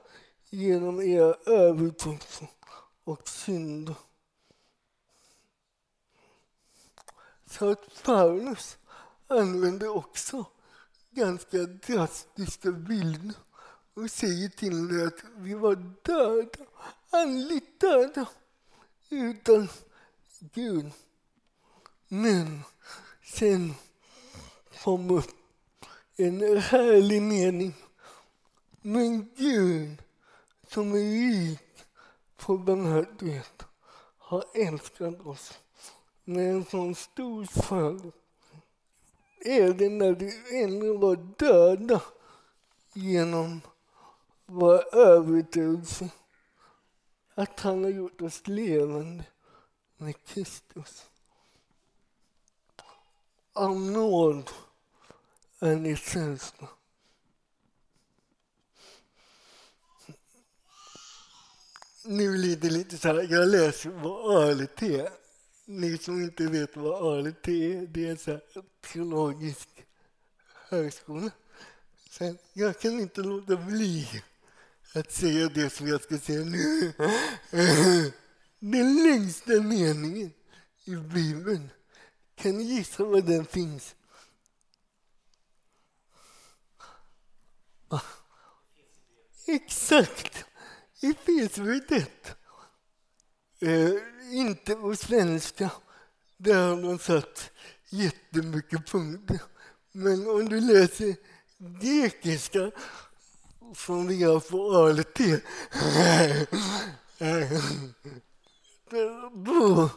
genom 0.49 1.01
era 1.01 1.35
övertygelser 1.45 2.47
och 3.03 3.27
synder. 3.27 3.95
Så 7.49 7.71
att 7.71 8.03
Paulus 8.03 8.77
använder 9.27 9.97
också 9.97 10.45
ganska 11.11 11.57
drastiska 11.57 12.71
bilder 12.71 13.35
och 13.93 14.11
säger 14.11 14.49
till 14.49 14.87
dig 14.87 15.05
att 15.05 15.23
vi 15.37 15.53
var 15.53 15.75
döda, 16.03 16.65
andligt 17.09 17.81
döda, 17.81 18.27
utan 19.09 19.67
Gud. 20.39 20.91
Men 22.07 22.61
sen 23.23 23.73
kommer 24.83 25.23
en 26.15 26.57
härlig 26.57 27.21
mening. 27.21 27.73
Men 28.81 29.33
Gud 29.35 30.01
som 30.67 30.91
är 30.91 30.97
rik 30.97 31.85
på 32.37 32.57
barmhärtighet 32.57 33.63
har 34.17 34.45
älskat 34.53 35.25
oss 35.25 35.59
med 36.27 36.51
en 36.51 36.65
sån 36.65 36.95
stor 36.95 37.45
salig 37.45 38.11
är 39.39 39.73
det 39.73 39.89
när 39.89 40.13
vi 40.13 40.61
ännu 40.63 40.97
var 40.97 41.15
döda 41.15 42.01
genom 42.93 43.61
vår 44.45 44.95
övertygelse 44.95 46.09
att 47.33 47.59
han 47.59 47.83
har 47.83 47.91
gjort 47.91 48.21
oss 48.21 48.47
levande 48.47 49.23
med 49.97 50.25
Kristus. 50.25 51.05
Av 53.53 53.79
nåd 53.79 54.49
är 55.59 55.75
ni 55.75 55.95
frälsta. 55.95 56.67
Nu 62.03 62.31
blir 62.31 62.55
det 62.55 62.69
lite 62.69 62.97
så 62.97 63.07
här, 63.07 63.27
jag 63.31 63.47
läser 63.47 63.89
vad 63.89 64.37
ALT 64.37 64.81
är. 64.81 65.26
Ni 65.69 65.97
som 65.97 66.21
inte 66.21 66.47
vet 66.47 66.75
vad 66.75 67.17
ALT 67.17 67.47
är, 67.47 67.87
det 67.87 68.07
är 68.07 68.29
en 68.29 68.41
teologisk 68.81 69.69
högskola. 70.69 71.31
Sen, 72.09 72.37
jag 72.53 72.79
kan 72.79 72.99
inte 72.99 73.21
låta 73.21 73.55
bli 73.55 74.23
att 74.93 75.11
säga 75.11 75.49
det 75.49 75.69
som 75.69 75.87
jag 75.87 76.03
ska 76.03 76.17
säga 76.17 76.45
nu. 76.45 76.93
Den 78.59 79.03
längsta 79.03 79.51
meningen 79.61 80.33
i 80.85 80.95
Bibeln, 80.95 81.69
kan 82.35 82.57
ni 82.57 82.63
gissa 82.63 83.03
var 83.03 83.21
den 83.21 83.45
finns? 83.45 83.95
Exakt! 89.47 90.45
I 91.01 91.09
Efesierbrevet 91.09 91.91
1. 91.91 92.37
Eh, 93.59 93.91
inte 94.31 94.75
på 94.75 94.95
svenska. 94.95 95.71
Där 96.37 96.69
har 96.69 96.81
de 96.81 96.99
satt 96.99 97.51
jättemycket 97.89 98.85
punkter. 98.87 99.41
Men 99.91 100.29
om 100.29 100.49
du 100.49 100.61
läser 100.61 101.15
grekiska 101.57 102.71
som 103.75 104.07
vi 104.07 104.23
har 104.23 104.39
på 104.39 104.75
ALT 104.75 105.19
då 109.45 109.89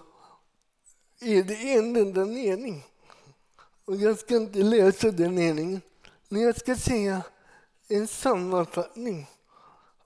är 1.20 1.42
det 1.42 1.72
en 1.72 1.96
enda 1.96 2.24
mening. 2.24 2.84
Och 3.84 3.96
jag 3.96 4.18
ska 4.18 4.36
inte 4.36 4.58
läsa 4.58 5.10
den 5.10 5.34
meningen, 5.34 5.80
men 6.28 6.42
jag 6.42 6.56
ska 6.56 6.76
säga 6.76 7.22
en 7.88 8.08
sammanfattning 8.08 9.26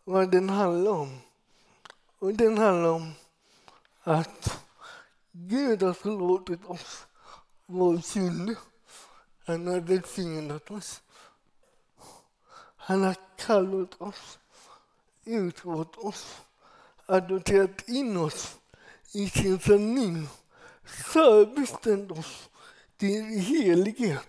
vad 0.04 0.30
den 0.30 0.48
handlar 0.48 0.90
om. 0.90 1.18
Och 2.18 2.34
den 2.34 2.58
handlar 2.58 2.90
om 2.90 3.12
att 4.04 4.58
Gud 5.32 5.82
har 5.82 5.94
förlåtit 5.94 6.64
oss 6.64 7.06
vår 7.66 7.98
synd. 7.98 8.56
Han 9.46 9.66
har 9.66 9.80
välsignat 9.80 10.70
oss. 10.70 11.02
Han 12.76 13.02
har 13.02 13.16
kallat 13.36 14.00
oss, 14.00 14.38
utvalt 15.24 15.96
oss, 15.96 16.36
adopterat 17.06 17.88
in 17.88 18.16
oss 18.16 18.58
i 19.12 19.28
sin 19.28 19.58
sanning. 19.58 20.28
förbestämt 20.84 22.10
oss 22.10 22.50
till 22.96 23.24
helighet 23.24 24.28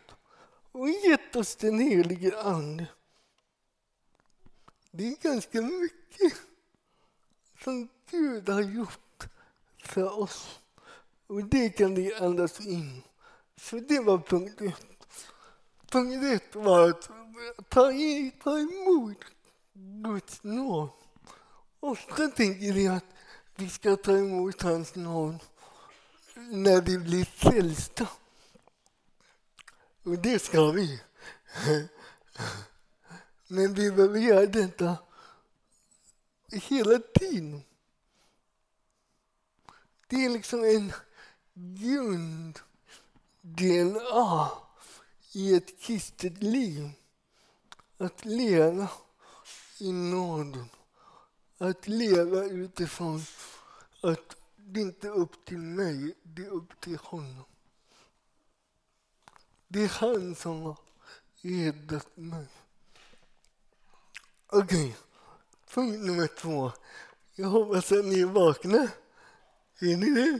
och 0.71 0.89
gett 0.89 1.35
oss 1.35 1.55
den 1.55 1.79
helige 1.79 2.41
Ande. 2.41 2.87
Det 4.91 5.07
är 5.07 5.15
ganska 5.21 5.61
mycket 5.61 6.33
som 7.63 7.89
Gud 8.09 8.49
har 8.49 8.61
gjort 8.61 9.04
för 9.87 10.19
oss. 10.19 10.59
Och 11.27 11.43
det 11.43 11.69
kan 11.69 11.95
vi 11.95 12.13
andas 12.13 12.59
in. 12.59 13.03
Så 13.57 13.79
det 13.79 13.99
var 13.99 14.17
punkt 14.17 14.61
ett. 14.61 15.17
Punkt 15.91 16.23
ett 16.23 16.55
var 16.55 16.89
att 16.89 17.09
ta, 17.69 17.91
i, 17.91 18.31
ta 18.43 18.59
emot 18.59 19.17
Guds 19.73 20.43
nåd. 20.43 20.89
Ofta 21.79 22.27
tänker 22.27 22.73
vi 22.73 22.87
att 22.87 23.05
vi 23.55 23.69
ska 23.69 23.95
ta 23.95 24.17
emot 24.17 24.61
hans 24.61 24.95
nåd 24.95 25.43
när 26.35 26.81
vi 26.81 26.97
blir 26.97 27.25
frälsta. 27.25 28.07
Och 30.03 30.19
det 30.19 30.39
ska 30.39 30.71
vi. 30.71 31.01
Men 33.47 33.73
vi 33.73 33.91
behöver 33.91 34.19
göra 34.19 34.45
detta 34.45 34.97
hela 36.51 36.99
tiden. 36.99 37.63
Det 40.07 40.25
är 40.25 40.29
liksom 40.29 40.63
en 40.63 40.93
grund-DNA 41.53 42.61
i 45.31 45.55
ett 45.55 45.79
kristet 45.79 46.43
liv. 46.43 46.89
Att 47.97 48.25
leva 48.25 48.89
i 49.79 49.91
nåden. 49.91 50.69
Att 51.57 51.87
leva 51.87 52.43
utifrån 52.43 53.21
att 54.01 54.35
det 54.55 54.81
inte 54.81 55.07
är 55.07 55.11
upp 55.11 55.45
till 55.45 55.57
mig, 55.57 56.15
det 56.23 56.41
är 56.41 56.49
upp 56.49 56.81
till 56.81 56.97
honom. 56.97 57.43
Det 59.67 59.83
är 59.83 59.87
han 59.87 60.35
som 60.35 60.61
har 60.61 60.77
räddat 61.41 62.17
mig. 62.17 62.47
Okej, 64.47 64.89
okay. 64.89 64.93
punkt 65.67 66.05
nummer 66.05 66.27
två. 66.27 66.71
Jag 67.35 67.47
hoppas 67.47 67.91
att 67.91 68.05
ni 68.05 68.19
är 68.19 68.25
vakna. 68.25 68.89
Är 69.79 69.97
ni 69.97 70.09
det? 70.09 70.39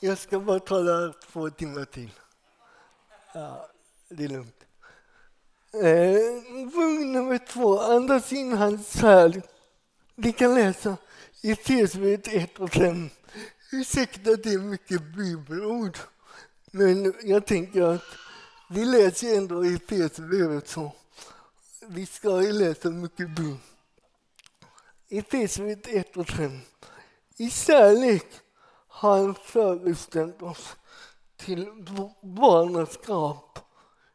Jag 0.00 0.18
ska 0.18 0.40
bara 0.40 0.60
tala 0.60 1.12
två 1.12 1.50
timmar 1.50 1.84
till. 1.84 2.10
Ja, 3.32 3.70
det 4.08 4.24
är 4.24 4.28
lugnt. 4.28 4.64
Eh, 5.72 6.70
punkt 6.72 7.06
nummer 7.06 7.38
två. 7.38 7.80
Andas 7.80 8.32
in 8.32 8.52
hans 8.52 9.00
kärlek. 9.00 9.44
Ni 10.14 10.32
kan 10.32 10.54
läsa 10.54 10.96
i 11.40 11.50
Efesierbrevet 11.50 12.28
1 12.28 12.58
och 12.58 12.72
5. 12.72 13.10
Ursäkta 13.72 14.30
att 14.30 14.42
det 14.42 14.52
är 14.52 14.58
mycket 14.58 15.02
bibelord. 15.02 15.98
Men 16.70 17.14
jag 17.22 17.46
tänker 17.46 17.82
att 17.82 18.04
vi 18.70 18.84
läser 18.84 19.36
ändå 19.36 19.64
i 19.64 19.74
Efesierbrevet 19.74 20.68
så 20.68 20.92
vi 21.88 22.06
ska 22.06 22.42
ju 22.42 22.52
läsa 22.52 22.90
mycket 22.90 23.30
bön. 23.30 23.58
Efesierbrevet 25.08 25.86
1 25.86 26.16
och 26.16 26.28
5. 26.28 26.60
I 27.36 27.50
kärlek 27.50 28.26
har 28.86 29.18
han 29.18 29.34
föreställt 29.34 30.42
oss 30.42 30.76
till 31.36 31.70
barnaskap 32.22 33.58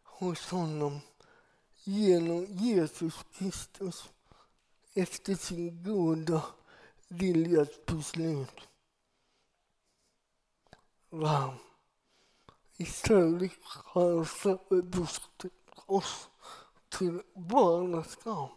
hos 0.03 0.49
honom 0.49 0.99
genom 1.84 2.45
Jesus 2.45 3.13
Kristus 3.34 4.10
efter 4.93 5.36
sin 5.36 5.84
goda 5.84 6.43
viljas 7.08 7.86
beslut. 7.86 8.67
Wow. 11.10 11.53
I 12.77 12.86
kärlek 12.86 13.60
har 13.65 14.15
han 14.15 14.25
föreställt 14.25 15.53
oss 15.86 16.29
till 16.89 17.21
barnaskap. 17.34 18.51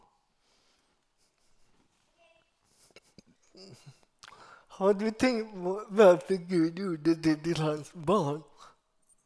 Har 4.72 4.94
du 4.94 5.11
tänkt 5.11 5.52
på 5.52 5.87
varför 5.88 6.35
Gud 6.35 6.78
gjorde 6.78 7.14
det 7.14 7.37
till 7.37 7.56
hans 7.56 7.92
barn? 7.92 8.42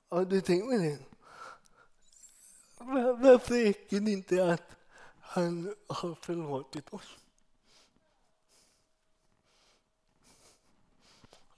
Har 0.08 0.24
du 0.24 0.40
tänkt 0.40 0.64
på 0.64 0.72
det? 0.72 0.98
Varför 3.22 3.54
räcker 3.54 4.00
det 4.00 4.10
inte 4.10 4.52
att 4.52 4.70
han 5.20 5.74
har 5.86 6.14
förlåtit 6.14 6.92
oss? 6.92 7.16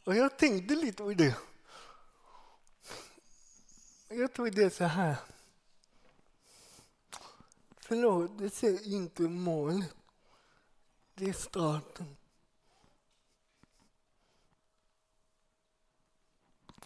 Och 0.04 0.16
jag 0.16 0.38
tänkte 0.38 0.74
lite 0.74 1.02
på 1.02 1.12
det. 1.12 1.36
Jag 4.08 4.32
tror 4.32 4.50
det 4.50 4.62
är 4.62 4.70
så 4.70 4.84
här. 4.84 5.16
Förlåtelse 7.76 8.66
är 8.66 8.86
inte 8.86 9.22
målet. 9.22 9.94
Det 11.14 11.28
är 11.28 11.32
starten. 11.32 12.16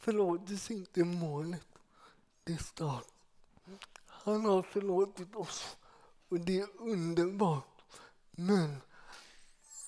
Förlåtelse 0.03 0.73
är 0.73 0.77
inte 0.77 1.05
målet. 1.05 1.67
Det 2.45 2.53
är 2.53 2.57
starten. 2.59 3.15
Han 4.07 4.45
har 4.45 4.63
förlåtit 4.63 5.37
oss 5.37 5.77
och 6.29 6.41
det 6.41 6.61
är 6.61 6.69
underbart. 6.79 7.83
Men 8.31 8.77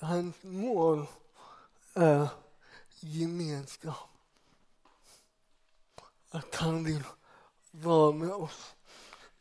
hans 0.00 0.37
mål 0.42 1.07
är 1.94 2.29
gemenskap. 3.00 4.11
Att 6.31 6.55
han 6.55 6.85
vill 6.85 7.03
vara 7.70 8.12
med 8.12 8.33
oss. 8.33 8.74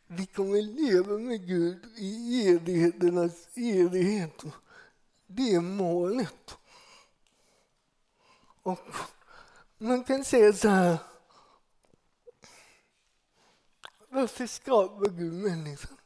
Vi 0.06 0.26
kommer 0.26 0.62
leva 0.62 1.18
med 1.18 1.46
Gud 1.46 1.84
i 1.96 2.48
evigheternas 2.48 3.48
evighet. 3.54 4.42
Det 5.26 5.54
är 5.54 5.60
målet. 5.60 6.58
Och 8.62 8.78
man 9.84 10.04
kan 10.04 10.24
säga 10.24 10.52
så 10.52 10.68
här. 10.68 10.98
Varför 14.08 14.46
skapar 14.46 15.06
Gud 15.08 15.32
människan? 15.32 15.96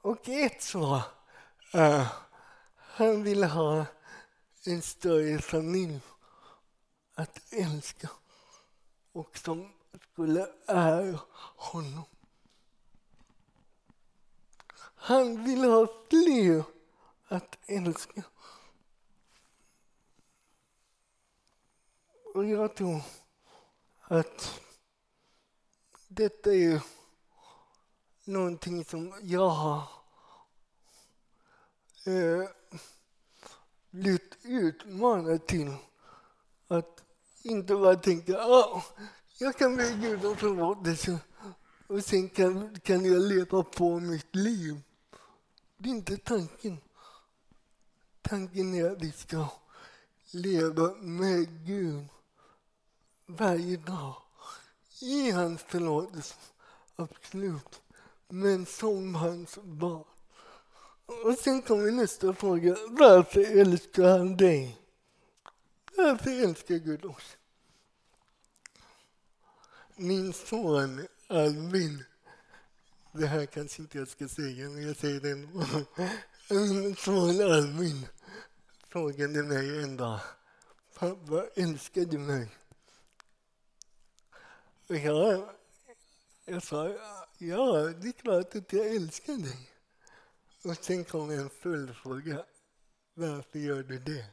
Och 0.00 0.28
ett 0.28 0.62
svar 0.62 1.02
är 1.72 2.06
han 2.76 3.22
vill 3.22 3.44
ha 3.44 3.86
en 4.64 4.82
större 4.82 5.38
familj 5.38 6.00
att 7.14 7.52
älska 7.52 8.10
och 9.12 9.38
som 9.38 9.72
skulle 10.12 10.48
ära 10.66 11.18
honom. 11.56 12.04
Han 14.94 15.44
vill 15.44 15.64
ha 15.64 15.86
fler 16.10 16.64
att 17.28 17.58
älska. 17.66 18.22
Och 22.38 22.46
jag 22.46 22.74
tror 22.74 23.02
att 24.00 24.60
detta 26.08 26.54
är 26.54 26.82
någonting 28.24 28.84
som 28.84 29.14
jag 29.22 29.48
har 29.48 29.82
eh, 32.06 32.48
blivit 33.90 34.38
utmanad 34.42 35.46
till. 35.46 35.74
Att 36.68 37.04
inte 37.42 37.74
bara 37.74 37.96
tänka 37.96 38.42
att 38.42 38.98
jag 39.38 39.58
kan 39.58 39.76
be 39.76 39.98
Gud 40.00 40.24
om 40.24 40.36
förlåtelse 40.36 41.18
och 41.86 42.04
sen 42.04 42.28
kan, 42.28 42.80
kan 42.80 43.04
jag 43.04 43.22
leva 43.22 43.62
på 43.62 44.00
mitt 44.00 44.34
liv. 44.34 44.80
Det 45.76 45.88
är 45.88 45.94
inte 45.94 46.16
tanken. 46.16 46.78
Tanken 48.22 48.74
är 48.74 48.90
att 48.90 49.02
vi 49.02 49.12
ska 49.12 49.48
leva 50.30 50.94
med 50.94 51.66
Gud 51.66 52.08
varje 53.28 53.76
dag 53.76 54.14
i 55.00 55.30
hans 55.30 55.62
förlåtelse, 55.62 56.34
absolut. 56.96 57.82
Men 58.28 58.66
som 58.66 59.14
hans 59.14 59.58
barn. 59.62 60.04
Och 61.24 61.38
sen 61.38 61.62
kommer 61.62 61.90
nästa 61.90 62.34
fråga. 62.34 62.76
Varför 62.88 63.58
älskar 63.60 64.18
han 64.18 64.36
dig? 64.36 64.80
Varför 65.96 66.30
älskar 66.30 66.74
Gud 66.74 67.04
oss? 67.04 67.36
Min 69.96 70.32
son 70.32 71.06
Alvin, 71.26 72.04
det 73.12 73.26
här 73.26 73.46
kanske 73.46 73.82
inte 73.82 73.98
jag 73.98 74.08
ska 74.08 74.28
säga, 74.28 74.68
men 74.68 74.86
jag 74.86 74.96
säger 74.96 75.20
det 75.20 75.30
ändå. 75.30 75.64
Min 76.50 76.96
son 76.96 77.40
Alvin 77.40 78.06
frågade 78.88 79.42
mig 79.42 79.82
en 79.82 79.96
dag, 79.96 80.20
pappa 80.98 81.46
älskar 81.54 82.04
du 82.04 82.18
mig? 82.18 82.48
Och 84.88 84.96
jag, 84.96 85.50
jag 86.44 86.62
sa, 86.62 86.88
ja, 87.38 87.72
det 88.00 88.08
är 88.08 88.12
klart 88.12 88.54
att 88.54 88.72
jag 88.72 88.86
älskar 88.86 89.32
dig. 89.32 89.70
Och 90.62 90.76
sen 90.76 91.04
kom 91.04 91.30
en 91.30 91.50
följdfråga. 91.50 92.44
Varför 93.14 93.58
gör 93.58 93.82
du 93.82 93.98
det? 93.98 94.26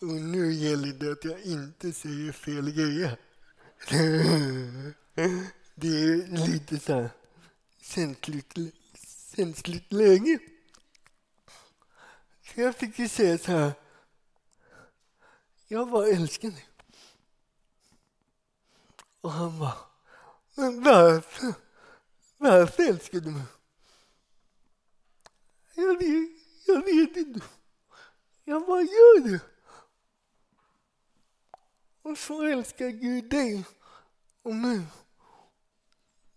Och 0.00 0.08
nu 0.08 0.52
gäller 0.52 0.92
det 0.92 1.12
att 1.12 1.24
jag 1.24 1.40
inte 1.40 1.92
säger 1.92 2.32
fel 2.32 2.70
grejer. 2.70 3.18
Det 5.74 5.88
är 5.88 6.46
lite 6.46 6.78
så 6.78 6.92
här 6.92 7.10
känsligt, 7.80 8.54
känsligt 9.36 9.92
läge. 9.92 10.38
Så 12.42 12.60
jag 12.60 12.76
fick 12.76 12.98
ju 12.98 13.08
säga 13.08 13.38
så 13.38 13.52
här. 13.52 13.72
Jag 15.68 15.90
bara 15.90 16.08
älskar 16.08 16.50
dig. 16.50 16.68
Och 19.28 19.34
han 19.34 19.58
bara, 19.58 19.78
men 20.54 20.82
varför? 20.82 21.54
Varför 22.38 22.82
älskar 22.82 23.20
du 23.20 23.30
mig? 23.30 23.42
Jag 25.74 25.98
vet, 25.98 26.30
jag 26.66 26.84
vet 26.84 27.16
inte. 27.16 27.46
Jag 28.44 28.66
bara 28.66 28.80
gör 28.80 29.20
det. 29.28 29.40
Och 32.02 32.18
så 32.18 32.42
älskar 32.42 32.88
Gud 32.88 33.30
dig 33.30 33.64
och 34.42 34.54
mig. 34.54 34.82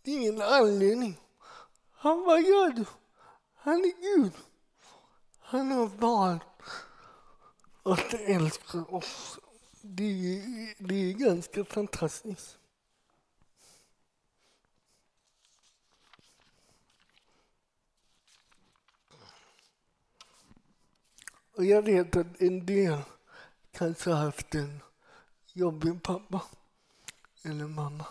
Det 0.01 0.12
är 0.12 0.15
ingen 0.15 0.41
anledning. 0.41 1.17
Han 1.91 2.25
bara 2.25 2.39
gör 2.39 2.69
det. 2.69 2.86
Han 3.56 3.73
är 3.73 4.01
Gud. 4.01 4.34
Han 5.39 5.71
har 5.71 5.88
valt 5.88 6.43
att 7.84 8.13
älska 8.13 8.77
oss. 8.77 9.39
Det 9.82 10.13
det 10.80 10.95
är 10.95 11.13
ganska 11.13 11.65
fantastiskt. 11.65 12.58
Och 21.55 21.65
jag 21.65 21.81
vet 21.81 22.15
att 22.15 22.41
en 22.41 22.65
del 22.65 23.01
kanske 23.71 24.09
har 24.09 24.25
haft 24.25 24.55
en 24.55 24.81
jobbig 25.53 26.03
pappa 26.03 26.43
eller 27.43 27.67
mamma 27.67 28.05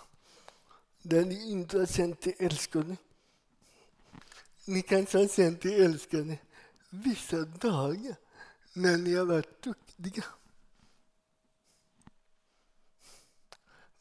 där 1.02 1.24
ni 1.24 1.50
inte 1.50 1.78
har 1.78 1.86
känt 1.86 2.26
er 2.26 2.34
älskade. 2.38 2.96
Ni 4.64 4.82
kanske 4.82 5.18
har 5.18 5.28
känt 5.28 5.64
er 5.64 5.84
älskade 5.84 6.38
vissa 6.90 7.44
dagar 7.44 8.16
när 8.72 8.96
ni 8.96 9.14
har 9.14 9.24
varit 9.24 9.62
duktiga. 9.62 10.24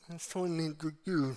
Men 0.05 0.19
sån 0.19 0.59
är 0.59 0.63
inte 0.63 0.95
Gud. 1.03 1.35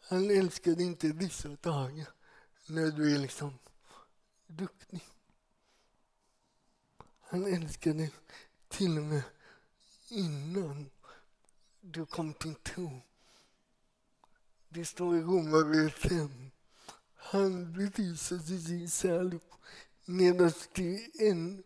Han 0.00 0.30
älskar 0.30 0.80
inte 0.80 1.08
vissa 1.08 1.48
dagar 1.48 2.08
när 2.66 2.90
du 2.90 3.14
är 3.14 3.18
liksom 3.18 3.58
duktig. 4.46 5.13
Han 7.34 7.46
älskade 7.46 7.98
dig 7.98 8.12
till 8.68 8.98
och 8.98 9.04
med 9.04 9.22
innan 10.08 10.90
du 11.80 12.06
kom 12.06 12.34
till 12.34 12.54
tro. 12.54 13.00
Det 14.68 14.84
står 14.84 15.16
i 15.16 15.20
Romarbrevet 15.20 15.92
5. 15.92 16.50
Han 17.14 17.72
bevisade 17.72 18.58
sin 18.60 18.88
kärlek 18.88 19.42
medan 20.04 20.52
du 20.74 21.10
än 21.20 21.62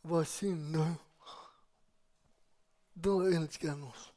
var 0.00 0.24
syndare. 0.24 0.94
Då 2.92 3.20
älskar 3.20 3.68
han 3.68 3.82
oss. 3.82 4.12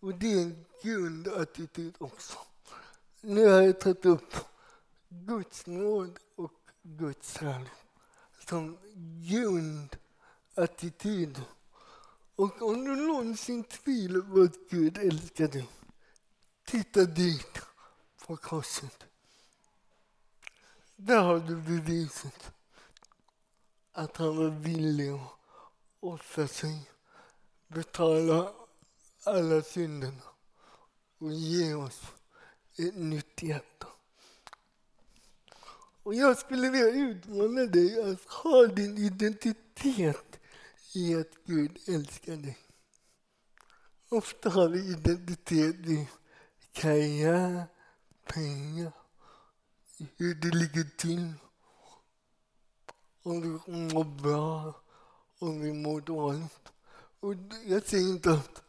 Och 0.00 0.14
det 0.14 0.32
är 0.32 0.42
en 0.42 0.64
grundattityd 0.82 1.94
också. 1.98 2.38
Nu 3.20 3.46
har 3.46 3.62
jag 3.62 3.80
tagit 3.80 4.04
upp 4.04 4.34
Guds 5.08 5.66
nåd 5.66 6.18
och 6.34 6.52
Guds 6.82 7.38
kärlek 7.38 7.83
som 8.54 8.78
grundattityd. 9.28 11.42
Och 12.36 12.62
om 12.62 12.84
du 12.84 12.96
någonsin 12.96 13.64
tvivlar 13.64 14.20
på 14.20 14.42
att 14.42 14.70
Gud 14.70 14.98
älskar 14.98 15.48
dig, 15.48 15.68
titta 16.64 17.04
dit 17.04 17.58
på 18.26 18.36
korset. 18.36 19.04
Där 20.96 21.22
har 21.22 21.38
du 21.38 21.56
beviset 21.56 22.52
att 23.92 24.16
han 24.16 24.36
var 24.36 24.50
villig 24.50 25.10
att 25.10 25.30
offra 26.00 26.48
sig, 26.48 26.90
betala 27.68 28.52
alla 29.24 29.62
synderna 29.62 30.22
och 31.18 31.32
ge 31.32 31.74
oss 31.74 32.02
ett 32.76 32.96
nytt 32.96 33.42
hjärta. 33.42 33.86
Och 36.04 36.14
jag 36.14 36.38
skulle 36.38 36.70
vilja 36.70 36.90
utmana 36.90 37.66
dig 37.66 38.12
att 38.12 38.24
ha 38.24 38.66
din 38.66 38.98
identitet 38.98 40.40
i 40.94 41.14
att 41.14 41.30
Gud 41.46 41.78
älskar 41.86 42.36
dig. 42.36 42.58
Ofta 44.08 44.50
har 44.50 44.68
vi 44.68 44.90
identitet 44.90 45.76
i 45.76 46.08
karriär, 46.72 47.64
pengar, 48.24 48.92
hur 50.16 50.34
det 50.34 50.50
ligger 50.50 50.96
till. 50.96 51.32
Om 53.22 53.40
vi 53.40 53.72
mår 53.72 54.04
bra, 54.04 54.82
om 55.38 55.60
vi 55.60 55.72
mår 55.72 56.00
dåligt. 56.00 56.68
Och 57.20 57.34
jag 57.66 57.86
säger 57.86 58.08
inte 58.08 58.32
att 58.32 58.62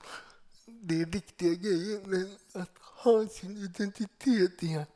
det 0.65 1.01
är 1.01 1.05
riktiga 1.05 1.53
grejer, 1.53 2.01
men 2.05 2.37
att 2.61 2.77
ha 2.77 3.27
sin 3.27 3.57
identitet 3.57 4.63
i 4.63 4.75
att 4.75 4.89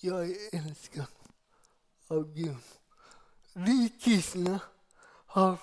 jag 0.00 0.30
är 0.30 0.36
älskad 0.52 1.06
av 2.08 2.34
Gud. 2.34 2.56
Vi 3.52 3.88
kristna 3.88 4.60
har 5.26 5.58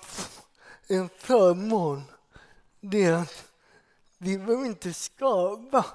en 0.86 1.08
förmån. 1.08 2.02
Det 2.80 3.04
är 3.04 3.12
att 3.12 3.52
vi 4.18 4.38
behöver 4.38 4.66
inte 4.66 4.92
skapa 4.92 5.86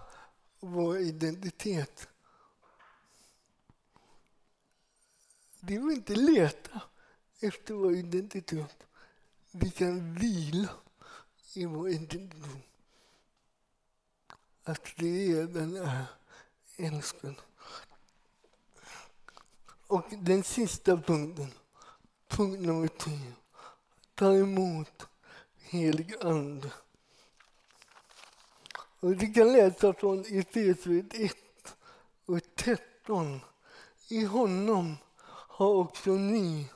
vår 0.59 0.97
identitet. 0.97 2.07
Vi 5.59 5.75
behöver 5.75 5.93
inte 5.93 6.15
leta 6.15 6.81
efter 7.39 7.73
vår 7.73 7.95
identitet. 7.95 8.83
Vi 9.51 9.71
kan 9.71 10.13
vila 10.13 10.69
i 11.53 11.65
vår 11.65 11.89
identitet. 11.89 12.63
Att 14.63 14.93
vi 14.95 15.35
redan 15.35 15.75
är 15.75 16.05
älskade. 16.77 17.35
Och 19.87 20.05
den 20.21 20.43
sista 20.43 20.97
punkten, 20.97 21.51
punkt 22.27 22.61
nummer 22.61 22.87
tio. 22.87 23.33
Ta 24.15 24.33
emot 24.33 25.07
helig 25.59 26.13
ande. 26.21 26.71
Och 28.99 29.21
vi 29.21 29.33
kan 29.33 29.51
läsa 29.53 29.93
från 29.93 30.19
Efesierbrevet 30.19 31.13
1 31.13 31.35
och 32.25 32.39
13. 32.55 33.39
I 34.07 34.25
honom 34.25 34.95
har 35.31 35.73
också 35.73 36.11
ni, 36.11 36.69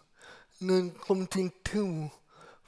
när 0.57 0.81
ni 0.81 0.91
kom 0.91 1.27
till 1.27 1.49
tro, 1.49 2.09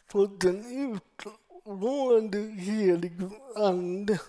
fått 0.08 0.44
en 0.44 0.66
utlovande 0.96 2.38
helig 2.38 3.22
ande 3.56 4.20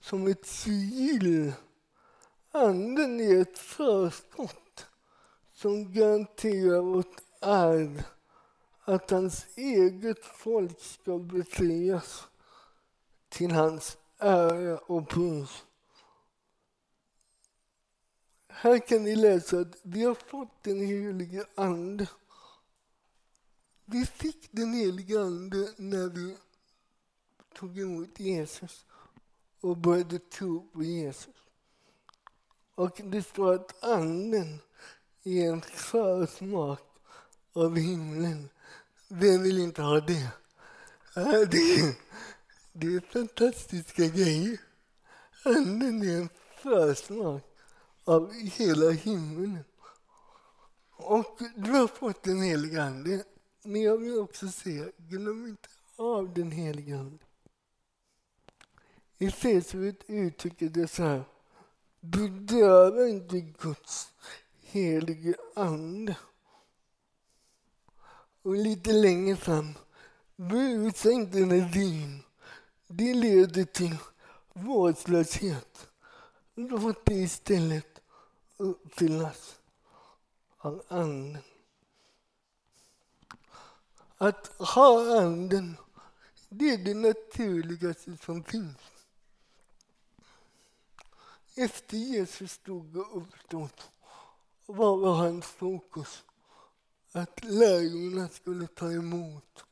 som 0.00 0.26
ett 0.26 0.46
sigill. 0.46 1.52
Anden 2.52 3.20
är 3.20 3.40
ett 3.40 3.58
förskott 3.58 4.69
som 5.60 5.92
garanterar 5.92 6.82
vårt 6.82 7.16
arv 7.40 8.02
att 8.84 9.10
hans 9.10 9.46
eget 9.56 10.24
folk 10.24 10.80
ska 10.80 11.18
befrias 11.18 12.28
till 13.28 13.50
hans 13.50 13.98
ära 14.18 14.78
och 14.78 15.08
pris. 15.08 15.64
Här 18.48 18.78
kan 18.78 19.04
ni 19.04 19.16
läsa 19.16 19.58
att 19.58 19.76
vi 19.82 20.04
har 20.04 20.14
fått 20.14 20.62
den 20.62 20.86
helige 20.86 21.46
Ande. 21.54 22.08
Vi 23.84 24.06
fick 24.06 24.48
den 24.52 24.74
helige 24.74 25.20
Ande 25.20 25.74
när 25.76 26.08
vi 26.08 26.36
tog 27.54 27.78
emot 27.78 28.20
Jesus 28.20 28.86
och 29.60 29.76
började 29.76 30.18
tro 30.18 30.68
på 30.72 30.82
Jesus. 30.82 31.34
Och 32.74 33.00
det 33.04 33.22
står 33.22 33.54
att 33.54 33.84
Anden 33.84 34.58
är 35.24 35.52
en 35.52 35.60
försmak 35.62 36.80
av 37.52 37.76
himlen. 37.76 38.48
Vem 39.08 39.42
vill 39.42 39.58
inte 39.58 39.82
ha 39.82 40.00
det? 40.00 40.28
Äh, 41.16 41.40
det, 41.50 41.96
det 42.72 42.86
är 42.86 43.12
fantastiska 43.12 44.06
grejer. 44.06 44.60
Anden 45.44 46.02
är 46.02 46.16
en 46.16 46.28
försmak 46.62 47.42
av 48.04 48.32
hela 48.32 48.90
himlen. 48.90 49.58
Och 50.96 51.40
du 51.56 51.70
har 51.70 51.88
fått 51.88 52.22
den 52.22 52.42
helige 52.42 52.82
Ande. 52.82 53.24
Men 53.62 53.82
jag 53.82 53.98
vill 53.98 54.18
också 54.18 54.48
säga, 54.48 54.86
glöm 54.96 55.46
inte 55.46 55.68
av 55.96 56.34
den 56.34 56.50
helige 56.50 56.98
Ande. 56.98 57.24
I 59.18 59.26
Efesierbrevet 59.26 60.04
uttrycker 60.10 60.68
det 60.68 60.88
så 60.88 61.02
här. 61.02 61.24
Bedöva 62.00 63.08
inte 63.08 63.40
Guds 63.40 64.12
helige 64.70 65.34
Ande. 65.54 66.16
Och 68.42 68.54
lite 68.54 68.92
längre 68.92 69.36
fram. 69.36 69.74
Brusa 70.36 71.10
inte 71.10 71.38
med 71.38 71.72
vin. 71.72 72.22
Det 72.86 73.14
leder 73.14 73.64
till 73.64 73.96
vårdslöshet. 74.52 75.88
Låt 76.54 77.04
det 77.04 77.14
istället 77.14 78.00
uppfyllas 78.56 79.60
av 80.58 80.82
Anden. 80.88 81.42
Att 84.16 84.46
ha 84.58 85.18
Anden, 85.20 85.76
det 86.48 86.70
är 86.70 86.78
det 86.78 86.94
naturligaste 86.94 88.16
som 88.16 88.44
finns. 88.44 88.76
Efter 91.54 91.96
Jesus 91.96 92.52
stod 92.52 92.96
och 92.96 93.16
uppstod, 93.16 93.70
var 94.76 95.14
hans 95.14 95.46
fokus? 95.46 96.22
Att 97.12 97.44
lärjungarna 97.44 98.28
skulle 98.28 98.66
ta 98.66 98.92
emot 98.92 99.64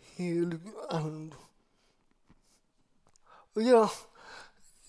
helig 0.00 0.60
ande. 0.88 1.36
Och 3.54 3.62
jag, 3.62 3.90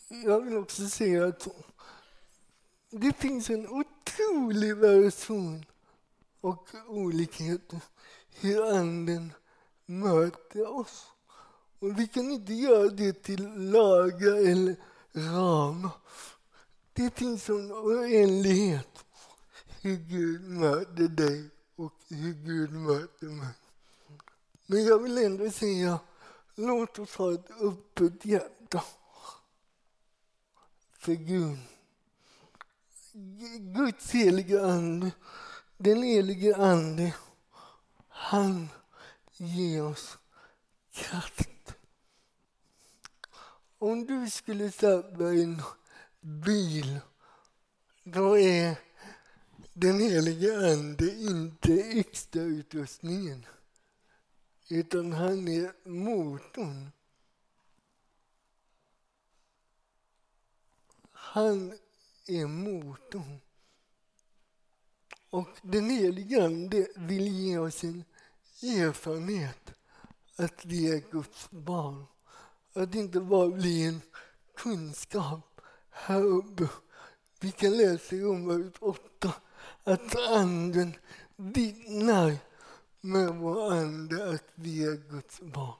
jag 0.07 0.41
vill 0.41 0.57
också 0.57 0.88
säga 0.88 1.25
att 1.25 1.47
det 2.89 3.13
finns 3.13 3.49
en 3.49 3.67
otrolig 3.67 4.77
variation 4.77 5.65
och 6.41 6.69
olikhet 6.88 7.73
hur 8.29 8.77
anden 8.77 9.33
möter 9.86 10.79
oss. 10.79 11.05
Och 11.79 11.99
vi 11.99 12.07
kan 12.07 12.31
inte 12.31 12.53
göra 12.53 12.89
det 12.89 13.13
till 13.13 13.71
lagar 13.71 14.36
eller 14.36 14.75
ramar. 15.12 15.91
Det 16.93 17.17
finns 17.17 17.49
en 17.49 17.71
oändlighet 17.71 19.05
hur 19.88 19.97
Gud 19.97 20.41
möter 20.41 21.08
dig 21.08 21.50
och 21.76 21.93
hur 22.08 22.34
Gud 22.34 22.71
möter 22.71 23.28
mig. 23.28 23.54
Men 24.65 24.86
jag 24.86 25.00
vill 25.00 25.17
ändå 25.17 25.52
säga, 25.52 26.00
låt 26.56 27.00
oss 27.00 27.15
ha 27.15 27.34
ett 27.34 27.52
öppet 27.62 28.26
hjärta 28.26 28.84
för 30.91 31.13
Gud. 31.13 31.58
Guds 33.60 34.12
heliga 34.12 34.65
Ande, 34.65 35.12
den 35.78 36.04
helige 36.04 36.58
Ande, 36.58 37.15
han 38.08 38.69
ger 39.38 39.84
oss 39.84 40.17
kraft. 40.91 41.76
Om 43.78 44.06
du 44.06 44.30
skulle 44.30 44.71
sätta 44.71 45.30
en 45.30 45.62
bil, 46.21 47.00
då 48.04 48.38
är 48.38 48.87
den 49.80 50.00
helige 50.00 50.72
Ande 50.72 51.16
inte 51.16 51.74
extrautrustningen. 51.74 53.46
utan 54.70 55.13
han 55.13 55.48
är 55.48 55.90
motorn. 55.90 56.92
Han 61.12 61.74
är 62.28 62.46
motorn. 62.46 63.40
Och 65.30 65.50
den 65.62 65.90
helige 65.90 66.46
Ande 66.46 66.88
vill 66.96 67.28
ge 67.28 67.58
oss 67.58 67.84
en 67.84 68.04
erfarenhet 68.62 69.74
att 70.36 70.66
vi 70.66 70.92
är 70.92 71.12
Guds 71.12 71.50
barn. 71.52 72.06
Att 72.74 72.96
inte 72.96 73.20
bara 73.20 73.50
bli 73.50 73.86
en 73.86 74.02
kunskap 74.56 75.62
här 75.90 76.24
uppe. 76.24 76.70
Vi 77.40 77.52
kan 77.52 77.78
läsa 77.78 78.16
i 78.16 78.22
Romarbrevet 78.22 78.78
8 78.80 79.34
att 79.88 80.15
Anden 80.15 80.93
vittnar 81.36 82.38
med 83.02 83.36
vår 83.36 83.71
ande 83.73 84.30
att 84.30 84.43
vi 84.56 84.84
är 84.84 85.12
Guds 85.12 85.41
barn. 85.41 85.76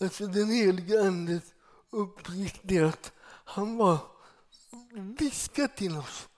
Alltså 0.00 0.26
den 0.26 0.50
helige 0.50 1.06
Andes 1.06 1.54
uppgift 1.90 2.70
är 2.70 2.84
att 2.84 3.12
han 3.44 3.78
bara 3.78 3.98
viskar 4.92 5.66
till 5.66 5.96
oss. 5.96 6.28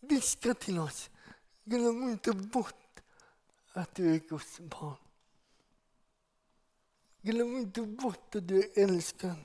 Viskar 0.00 0.54
till 0.54 0.78
oss. 0.78 1.10
Glöm 1.64 2.08
inte 2.08 2.32
bort 2.32 3.00
att 3.72 3.94
du 3.94 4.14
är 4.14 4.18
Guds 4.18 4.60
barn. 4.60 4.96
Glöm 7.22 7.56
inte 7.56 7.82
bort 7.82 8.34
att 8.34 8.48
du 8.48 8.58
är 8.58 8.82
älskad. 8.84 9.36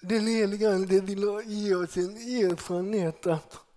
Den 0.00 0.26
helige 0.26 0.74
Ande 0.74 1.00
vill 1.00 1.24
ge 1.44 1.74
oss 1.74 1.96
en 1.96 2.16
erfarenhet 2.16 3.26
att 3.26 3.69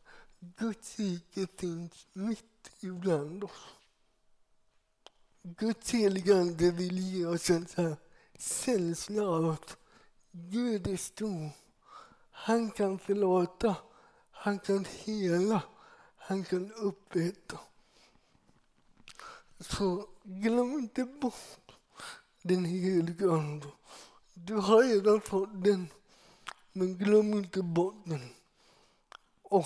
Guds 0.43 0.99
rike 0.99 1.47
finns 1.57 2.07
mitt 2.13 2.71
ibland 2.79 3.43
oss. 3.43 3.67
Guds 5.43 5.91
heliga 5.91 6.35
Ande 6.35 6.71
vill 6.71 6.99
ge 6.99 7.25
oss 7.25 7.49
en 7.49 7.67
känsla 8.37 9.27
av 9.27 9.49
att 9.49 9.77
Gud 10.31 10.87
är 10.87 10.97
stor. 10.97 11.49
Han 12.31 12.71
kan 12.71 12.99
förlåta, 12.99 13.75
han 14.31 14.59
kan 14.59 14.85
hela, 14.85 15.63
han 16.17 16.43
kan 16.43 16.71
upprätta. 16.71 17.59
Så 19.59 20.07
glöm 20.23 20.73
inte 20.73 21.05
bort 21.05 21.71
den 22.41 22.65
heliga 22.65 23.31
Ande. 23.31 23.67
Du 24.33 24.55
har 24.55 24.83
redan 24.83 25.21
fått 25.21 25.63
den, 25.63 25.87
men 26.71 26.97
glöm 26.97 27.33
inte 27.33 27.61
bort 27.61 28.01
den. 28.05 28.29
Och 29.41 29.65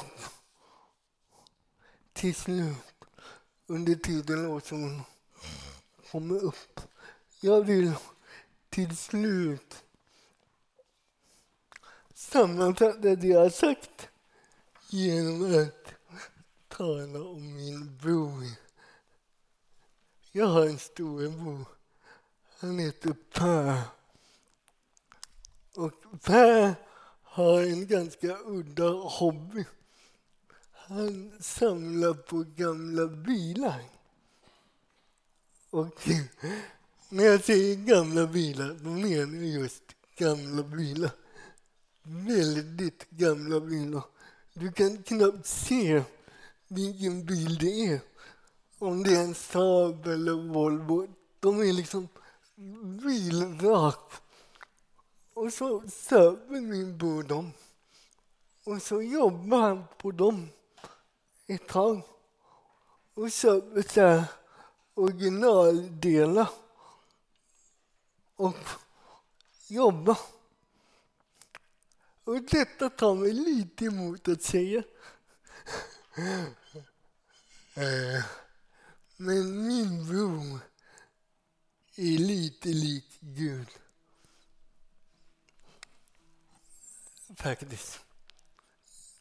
till 2.17 2.35
slut, 2.35 2.75
under 3.67 3.95
tiden 3.95 4.61
som 4.61 4.81
hon 4.81 5.01
kommer 6.11 6.43
upp, 6.43 6.79
jag 7.39 7.63
vill 7.63 7.93
till 8.69 8.97
slut 8.97 9.83
sammanfatta 12.13 13.15
det 13.15 13.27
jag 13.27 13.39
har 13.39 13.49
sagt 13.49 14.09
genom 14.89 15.63
att 15.63 15.93
tala 16.67 17.21
om 17.21 17.55
min 17.55 17.97
bror. 17.97 18.43
Jag 20.31 20.47
har 20.47 20.65
en 20.65 20.79
storebror. 20.79 21.65
Han 22.59 22.79
heter 22.79 23.15
Per. 23.33 23.81
Och 25.75 25.93
Per 26.23 26.75
har 27.23 27.61
en 27.61 27.87
ganska 27.87 28.37
udda 28.45 28.89
hobby. 28.89 29.65
Han 30.89 31.31
samlar 31.39 32.13
på 32.13 32.45
gamla 32.55 33.07
bilar. 33.07 33.83
Och 35.69 36.07
när 37.09 37.23
jag 37.23 37.43
säger 37.43 37.75
gamla 37.75 38.27
bilar, 38.27 38.77
då 38.81 38.89
menar 38.89 39.35
jag 39.35 39.61
just 39.61 39.83
gamla 40.17 40.63
bilar. 40.63 41.11
Väldigt 42.03 43.09
gamla 43.09 43.59
bilar. 43.59 44.03
Du 44.53 44.71
kan 44.71 45.03
knappt 45.03 45.45
se 45.45 46.03
vilken 46.67 47.25
bil 47.25 47.57
det 47.57 47.85
är. 47.85 47.99
Om 48.77 49.03
det 49.03 49.15
är 49.15 49.23
en 49.23 49.35
Saab 49.35 50.07
eller 50.07 50.53
Volvo. 50.53 51.07
De 51.39 51.59
är 51.59 51.73
liksom 51.73 52.07
bilvrak. 53.01 54.11
Och 55.33 55.53
så 55.53 55.83
söper 55.89 56.61
min 56.61 56.97
bror 56.97 57.23
dem. 57.23 57.51
Och 58.63 58.81
så 58.81 59.01
jobbar 59.01 59.61
han 59.61 59.83
på 59.97 60.11
dem 60.11 60.49
ett 61.47 61.67
tag. 61.67 62.01
Och 63.13 63.31
köper 63.31 63.81
så 63.81 64.01
här 64.01 64.23
originaldelar. 64.93 66.49
Och 68.35 68.57
jobbar. 69.67 70.17
Och 72.23 72.41
detta 72.41 72.89
tar 72.89 73.15
mig 73.15 73.33
lite 73.33 73.85
emot 73.85 74.27
att 74.27 74.41
säga. 74.41 74.83
Eh, 77.73 78.25
men 79.17 79.67
min 79.67 80.07
bror 80.07 80.59
är 81.95 82.17
lite 82.17 82.69
lik 82.69 83.17
Gud. 83.19 83.67
Faktiskt. 87.35 88.06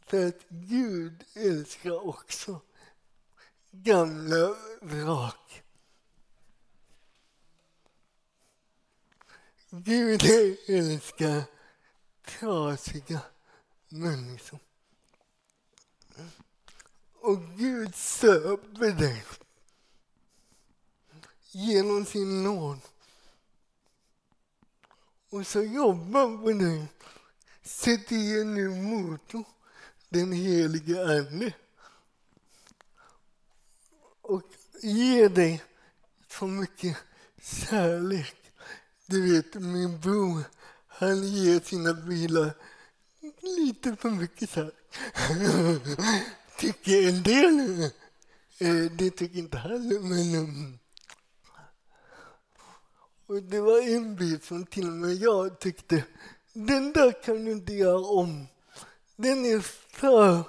För 0.06 0.28
att 0.28 0.48
Gud 0.48 1.24
älskar 1.34 2.08
också 2.08 2.60
gamla 3.70 4.56
vrak. 4.80 5.62
Gud 9.70 10.22
älskar 10.66 11.42
trasiga 12.24 13.20
människor. 13.88 14.58
Och 17.14 17.42
Gud 17.56 17.94
söper 17.94 18.92
dig 18.92 19.24
genom 21.50 22.06
sin 22.06 22.42
nåd. 22.42 22.80
Och 25.30 25.46
så 25.46 25.62
jobbar 25.62 26.42
på 26.42 26.52
dig. 26.52 26.86
sätter 27.62 28.16
i 28.16 28.40
en 28.40 28.54
ny 28.54 28.68
motor, 28.68 29.44
den 30.08 30.32
helige 30.32 31.04
Ande. 31.04 31.52
Och 34.20 34.42
ge 34.82 35.28
dig 35.28 35.62
så 36.28 36.46
mycket 36.46 36.96
kärlek. 37.42 38.36
Du 39.06 39.32
vet, 39.32 39.54
min 39.54 40.00
bror, 40.00 40.42
han 40.86 41.22
ger 41.22 41.60
sina 41.60 41.94
bilar 41.94 42.54
lite 43.42 43.96
för 43.96 44.10
mycket 44.10 44.50
kärlek. 44.50 44.74
tycker 46.58 47.08
en 47.08 47.22
del. 47.22 47.82
Eh, 48.58 48.90
det 48.92 49.10
tycker 49.10 49.38
inte 49.38 49.58
han, 49.58 49.88
men... 49.88 50.34
Eh, 50.34 50.74
och 53.26 53.42
det 53.42 53.60
var 53.60 53.82
en 53.82 54.16
bil 54.16 54.40
som 54.40 54.66
till 54.66 54.86
och 54.86 54.92
med 54.92 55.14
jag 55.14 55.58
tyckte, 55.60 56.04
den 56.52 56.92
där 56.92 57.22
kan 57.22 57.44
du 57.44 57.52
inte 57.52 57.72
göra 57.72 58.06
om. 58.06 58.46
Den 59.16 59.44
är 59.46 59.60
för 59.60 60.44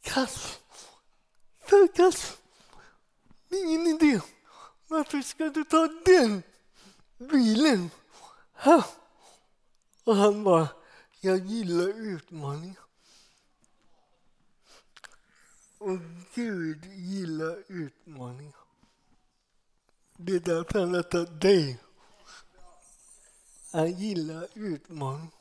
kass. 0.00 0.58
För 1.60 1.94
kass. 1.94 2.38
Det 3.48 3.56
är 3.56 3.64
ingen 3.64 3.86
idé. 3.86 4.20
Varför 4.88 5.22
ska 5.22 5.48
du 5.48 5.64
ta 5.64 5.88
den 6.04 6.42
bilen? 7.18 7.90
Ha? 8.52 8.84
Och 10.04 10.16
han 10.16 10.44
bara, 10.44 10.68
jag 11.20 11.38
gillar 11.38 11.88
utmaningar. 11.88 12.84
Och 15.78 15.98
Gud 16.34 16.84
gillar 16.84 17.64
utmaningar. 17.68 18.64
Det 20.16 20.32
är 20.32 20.40
därför 20.40 20.80
han 20.80 20.94
har 20.94 21.02
tagit 21.02 21.40
dig. 21.40 21.80
Han 23.72 23.92
gillar 23.92 24.48
utmaningar. 24.54 25.33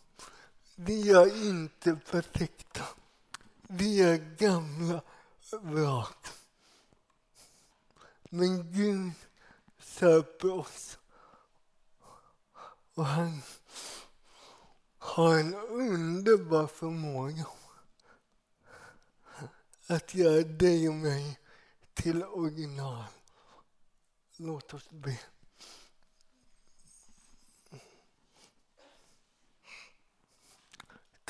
Vi 0.85 1.09
är 1.09 1.47
inte 1.47 1.95
perfekta. 1.95 2.83
Vi 3.61 4.01
är 4.01 4.17
gamla 4.17 5.01
vrak. 5.61 6.27
Men 8.29 8.71
Gud 8.71 9.11
söper 9.79 10.51
oss. 10.51 10.97
Och 12.93 13.05
han 13.05 13.41
har 14.97 15.39
en 15.39 15.53
underbar 15.55 16.67
förmåga 16.67 17.45
att 19.87 20.15
göra 20.15 20.43
dig 20.43 20.89
och 20.89 20.95
mig 20.95 21.39
till 21.93 22.23
original. 22.23 23.03
Låt 24.37 24.73
oss 24.73 24.89
be. 24.89 25.19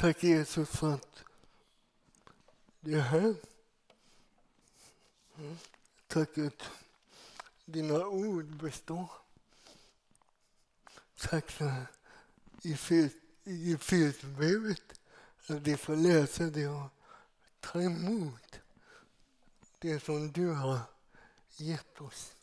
Tack 0.04 0.24
Jesus 0.24 0.70
för 0.70 0.94
att 0.94 1.24
du 2.80 2.98
är 2.98 3.02
här. 3.02 3.36
Mm. 5.38 5.58
Tack 6.08 6.38
att 6.38 6.64
dina 7.66 8.08
ord 8.08 8.46
består. 8.46 9.12
Tack 11.18 11.52
för 11.52 11.86
i 13.44 13.74
Efesierbrevet 13.74 15.00
att 15.48 15.62
vi 15.62 15.78
får 15.78 15.96
läsa 15.96 16.44
det 16.44 16.68
och 16.68 16.90
ta 17.60 17.82
emot 17.82 18.60
det 19.80 20.00
som 20.00 20.32
du 20.32 20.48
har 20.48 20.80
gett 21.58 22.02
oss. 22.02 22.36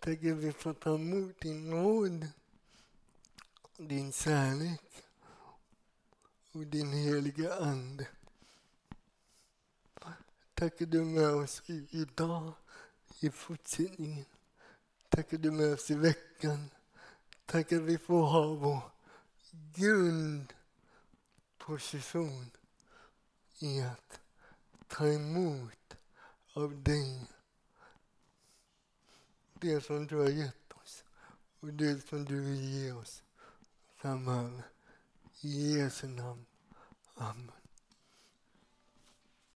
Tack 0.00 0.18
att 0.18 0.24
vi 0.24 0.52
får 0.52 0.74
ta 0.74 0.94
emot 0.94 1.40
din 1.40 1.70
nåd, 1.70 2.26
din 3.76 4.12
kärlek 4.12 5.05
och 6.56 6.66
din 6.66 6.92
heliga 6.92 7.54
Ande. 7.54 8.08
Tack 10.54 10.82
att 10.82 10.90
du 10.90 11.00
är 11.00 11.04
med 11.04 11.34
oss 11.34 11.62
idag, 11.90 12.52
i 13.20 13.30
fortsättningen. 13.30 14.24
Tack 15.08 15.32
att 15.32 15.42
du 15.42 15.48
är 15.48 15.52
med 15.52 15.72
oss 15.72 15.90
i 15.90 15.94
veckan. 15.94 16.70
Tack 17.46 17.72
att 17.72 17.82
vi 17.82 17.98
får 17.98 18.26
ha 18.26 18.54
vår 18.54 18.82
grundposition 19.74 22.50
i 23.58 23.82
att 23.82 24.20
ta 24.88 25.08
emot 25.08 25.96
av 26.52 26.82
dig 26.82 27.26
det 29.52 29.80
som 29.80 30.06
du 30.06 30.16
har 30.16 30.28
gett 30.28 30.72
oss 30.72 31.04
och 31.60 31.72
det 31.72 32.08
som 32.08 32.24
du 32.24 32.40
vill 32.40 32.64
ge 32.64 32.92
oss 32.92 33.22
framöver. 33.96 34.75
Jesu 35.46 36.08
Namen. 36.08 36.46
Amen. 37.16 37.65